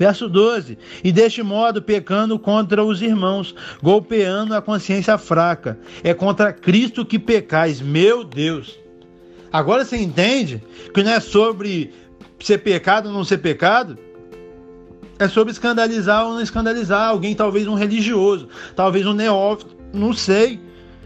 Verso 0.01 0.31
12: 0.31 0.79
E 1.05 1.13
deste 1.13 1.43
modo 1.43 1.83
pecando 1.83 2.39
contra 2.39 2.83
os 2.83 3.03
irmãos, 3.03 3.55
golpeando 3.83 4.55
a 4.55 4.63
consciência 4.63 5.19
fraca. 5.19 5.79
É 6.03 6.15
contra 6.15 6.55
Cristo 6.55 7.05
que 7.05 7.19
pecais, 7.19 7.83
meu 7.83 8.25
Deus. 8.25 8.79
Agora 9.53 9.85
você 9.85 9.99
entende 9.99 10.63
que 10.95 11.03
não 11.03 11.13
é 11.13 11.21
sobre 11.21 11.93
ser 12.39 12.59
pecado 12.59 13.11
ou 13.11 13.13
não 13.13 13.25
ser 13.25 13.39
pecado? 13.39 13.99
É 15.19 15.29
sobre 15.29 15.53
escandalizar 15.53 16.25
ou 16.25 16.33
não 16.33 16.41
escandalizar 16.41 17.11
alguém, 17.11 17.35
talvez 17.35 17.67
um 17.67 17.75
religioso, 17.75 18.49
talvez 18.75 19.07
um 19.07 19.13
neófito, 19.13 19.77
não 19.93 20.15
sei. 20.15 20.59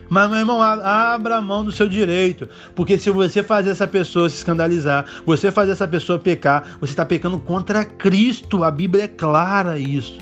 Mas, 0.08 0.28
meu 0.30 0.38
irmão, 0.38 0.60
abra 0.62 1.36
a 1.36 1.40
mão 1.40 1.64
do 1.64 1.72
seu 1.72 1.88
direito. 1.88 2.48
Porque 2.74 2.98
se 2.98 3.10
você 3.10 3.42
fazer 3.42 3.70
essa 3.70 3.86
pessoa 3.86 4.28
se 4.28 4.36
escandalizar, 4.36 5.04
você 5.24 5.50
fazer 5.50 5.72
essa 5.72 5.88
pessoa 5.88 6.18
pecar, 6.18 6.76
você 6.80 6.92
está 6.92 7.04
pecando 7.04 7.38
contra 7.38 7.84
Cristo. 7.84 8.62
A 8.64 8.70
Bíblia 8.70 9.04
é 9.04 9.08
clara 9.08 9.78
isso. 9.78 10.18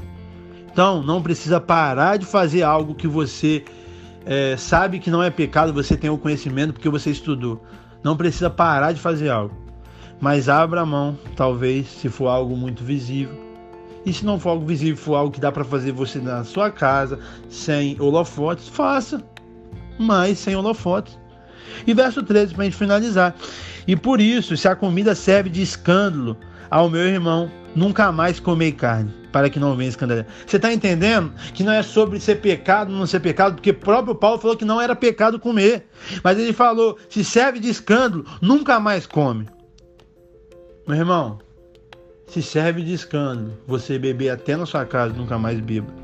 Então, 0.71 1.03
não 1.03 1.23
precisa 1.23 1.61
parar 1.61 2.17
de 2.17 2.25
fazer 2.25 2.63
algo 2.63 2.95
que 2.95 3.07
você 3.07 3.63
é, 4.25 4.57
sabe 4.57 4.99
que 4.99 5.11
não 5.11 5.23
é 5.23 5.31
pecado, 5.31 5.73
você 5.73 5.97
tem 5.97 6.11
o 6.11 6.19
conhecimento 6.19 6.73
porque 6.73 6.89
você 6.89 7.11
estudou. 7.11 7.63
Não 8.03 8.17
precisa 8.17 8.51
parar 8.51 8.93
de 8.93 9.01
fazer 9.01 9.29
algo, 9.29 9.57
mas 10.21 10.49
abra 10.49 10.81
a 10.81 10.87
mão, 10.87 11.19
talvez, 11.37 11.87
se 11.89 12.09
for 12.09 12.29
algo 12.29 12.57
muito 12.57 12.83
visível. 12.83 13.41
E 14.05 14.13
se 14.13 14.25
não 14.25 14.39
for 14.39 14.51
algo 14.51 14.67
visível, 14.67 14.97
for 14.97 15.15
algo 15.15 15.33
que 15.33 15.41
dá 15.41 15.53
para 15.53 15.63
fazer 15.63 15.93
você 15.93 16.19
na 16.19 16.43
sua 16.43 16.71
casa, 16.71 17.21
sem 17.49 18.01
holofotes, 18.01 18.69
faça, 18.69 19.23
mas 20.03 20.39
sem 20.39 20.55
holofotes. 20.55 21.19
E 21.87 21.95
verso 21.95 22.23
13, 22.23 22.55
para 22.55 22.63
a 22.63 22.65
gente 22.65 22.77
finalizar. 22.77 23.35
E 23.87 23.97
por 23.97 24.21
isso, 24.21 24.57
se 24.57 24.69
a 24.69 24.77
comida 24.77 25.15
serve 25.15 25.51
de 25.51 25.63
escândalo 25.63 26.37
ao 26.71 26.89
meu 26.89 27.03
irmão, 27.03 27.51
nunca 27.75 28.13
mais 28.13 28.39
comei 28.39 28.73
carne 28.73 29.13
para 29.33 29.49
que 29.49 29.59
não 29.59 29.75
venha 29.75 29.89
escandalizar. 29.89 30.27
Você 30.47 30.57
está 30.57 30.73
entendendo 30.73 31.33
que 31.55 31.65
não 31.65 31.73
é 31.73 31.83
sobre 31.83 32.21
ser 32.21 32.37
pecado 32.37 32.93
não 32.93 33.07
ser 33.07 33.21
pecado, 33.21 33.55
porque 33.55 33.73
próprio 33.73 34.15
Paulo 34.15 34.39
falou 34.39 34.57
que 34.57 34.65
não 34.65 34.81
era 34.81 34.95
pecado 34.95 35.41
comer. 35.41 35.87
Mas 36.23 36.39
ele 36.39 36.53
falou: 36.53 36.99
se 37.09 37.25
serve 37.25 37.59
de 37.59 37.69
escândalo, 37.69 38.25
nunca 38.41 38.79
mais 38.79 39.07
come. 39.07 39.49
Meu 40.87 40.99
irmão, 40.99 41.39
se 42.27 42.43
serve 42.43 42.83
de 42.83 42.93
escândalo, 42.93 43.53
você 43.67 43.99
beber 43.99 44.31
até 44.31 44.57
na 44.57 44.67
sua 44.67 44.85
casa, 44.85 45.15
nunca 45.15 45.39
mais 45.39 45.59
beba. 45.61 46.02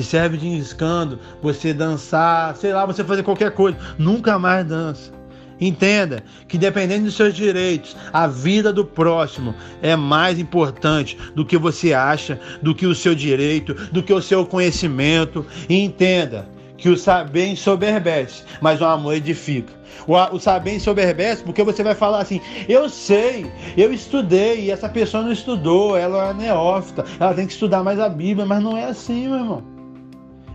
Se 0.00 0.04
serve 0.04 0.38
de 0.38 0.56
escândalo, 0.56 1.20
você 1.42 1.74
dançar, 1.74 2.56
sei 2.56 2.72
lá, 2.72 2.86
você 2.86 3.04
fazer 3.04 3.22
qualquer 3.22 3.50
coisa, 3.50 3.76
nunca 3.98 4.38
mais 4.38 4.64
dança. 4.64 5.12
Entenda 5.60 6.24
que, 6.48 6.56
dependendo 6.56 7.04
dos 7.04 7.16
seus 7.16 7.34
direitos, 7.34 7.94
a 8.10 8.26
vida 8.26 8.72
do 8.72 8.82
próximo 8.82 9.54
é 9.82 9.94
mais 9.94 10.38
importante 10.38 11.18
do 11.34 11.44
que 11.44 11.58
você 11.58 11.92
acha, 11.92 12.40
do 12.62 12.74
que 12.74 12.86
o 12.86 12.94
seu 12.94 13.14
direito, 13.14 13.74
do 13.92 14.02
que 14.02 14.10
o 14.10 14.22
seu 14.22 14.46
conhecimento. 14.46 15.44
E 15.68 15.78
entenda 15.78 16.48
que 16.78 16.88
o 16.88 16.96
saber 16.96 17.48
ensoberbece, 17.48 18.42
mas 18.58 18.80
o 18.80 18.86
amor 18.86 19.12
edifica. 19.12 19.70
O, 20.06 20.14
o 20.34 20.40
saber 20.40 20.76
ensoberbece 20.76 21.44
porque 21.44 21.62
você 21.62 21.82
vai 21.82 21.94
falar 21.94 22.20
assim: 22.20 22.40
eu 22.66 22.88
sei, 22.88 23.52
eu 23.76 23.92
estudei, 23.92 24.64
e 24.64 24.70
essa 24.70 24.88
pessoa 24.88 25.22
não 25.22 25.30
estudou, 25.30 25.94
ela 25.94 26.30
é 26.30 26.32
neófita, 26.32 27.04
ela 27.20 27.34
tem 27.34 27.46
que 27.46 27.52
estudar 27.52 27.84
mais 27.84 28.00
a 28.00 28.08
Bíblia, 28.08 28.46
mas 28.46 28.62
não 28.62 28.78
é 28.78 28.86
assim, 28.86 29.28
meu 29.28 29.36
irmão. 29.36 29.79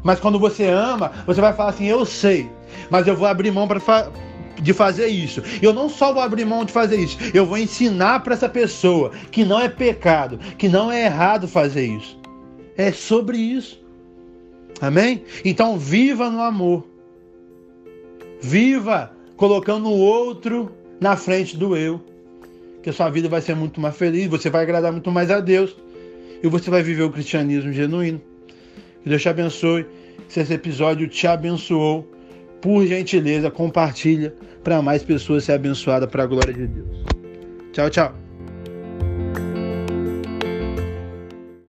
Mas 0.05 0.19
quando 0.19 0.37
você 0.37 0.65
ama, 0.65 1.11
você 1.25 1.41
vai 1.41 1.51
falar 1.51 1.71
assim: 1.71 1.87
eu 1.87 2.05
sei, 2.05 2.47
mas 2.91 3.07
eu 3.07 3.15
vou 3.15 3.27
abrir 3.27 3.49
mão 3.49 3.67
para 3.67 4.11
de 4.61 4.71
fazer 4.71 5.07
isso. 5.07 5.41
Eu 5.63 5.73
não 5.73 5.89
só 5.89 6.13
vou 6.13 6.21
abrir 6.21 6.45
mão 6.45 6.63
de 6.63 6.71
fazer 6.71 6.97
isso, 6.97 7.17
eu 7.33 7.43
vou 7.43 7.57
ensinar 7.57 8.19
para 8.19 8.35
essa 8.35 8.47
pessoa 8.47 9.11
que 9.31 9.43
não 9.43 9.59
é 9.59 9.67
pecado, 9.67 10.37
que 10.59 10.69
não 10.69 10.91
é 10.91 11.05
errado 11.05 11.47
fazer 11.47 11.87
isso. 11.87 12.19
É 12.77 12.91
sobre 12.91 13.39
isso. 13.39 13.83
Amém? 14.79 15.23
Então 15.43 15.79
viva 15.79 16.29
no 16.29 16.39
amor. 16.39 16.85
Viva 18.39 19.11
colocando 19.35 19.89
o 19.89 19.97
outro 19.97 20.71
na 21.01 21.17
frente 21.17 21.57
do 21.57 21.75
eu. 21.75 21.99
Que 22.83 22.91
a 22.91 22.93
sua 22.93 23.09
vida 23.09 23.27
vai 23.27 23.41
ser 23.41 23.55
muito 23.55 23.81
mais 23.81 23.97
feliz, 23.97 24.27
você 24.27 24.51
vai 24.51 24.61
agradar 24.61 24.91
muito 24.91 25.09
mais 25.09 25.31
a 25.31 25.39
Deus 25.39 25.75
e 26.43 26.47
você 26.47 26.69
vai 26.69 26.83
viver 26.83 27.01
o 27.01 27.09
cristianismo 27.09 27.73
genuíno. 27.73 28.21
Que 29.05 29.09
Deus 29.09 29.21
te 29.21 29.29
abençoe. 29.29 29.85
Se 30.27 30.39
esse 30.39 30.55
episódio 30.55 31.07
te 31.07 31.27
abençoou, 31.27 32.11
por 32.59 32.87
gentileza, 32.87 33.51
compartilha 33.51 34.33
para 34.63 34.81
mais 34.81 35.03
pessoas 35.03 35.43
ser 35.43 35.51
abençoadas 35.51 36.09
para 36.09 36.23
a 36.23 36.25
glória 36.25 36.51
de 36.51 36.65
Deus. 36.65 37.03
Tchau, 37.71 37.87
tchau. 37.91 38.24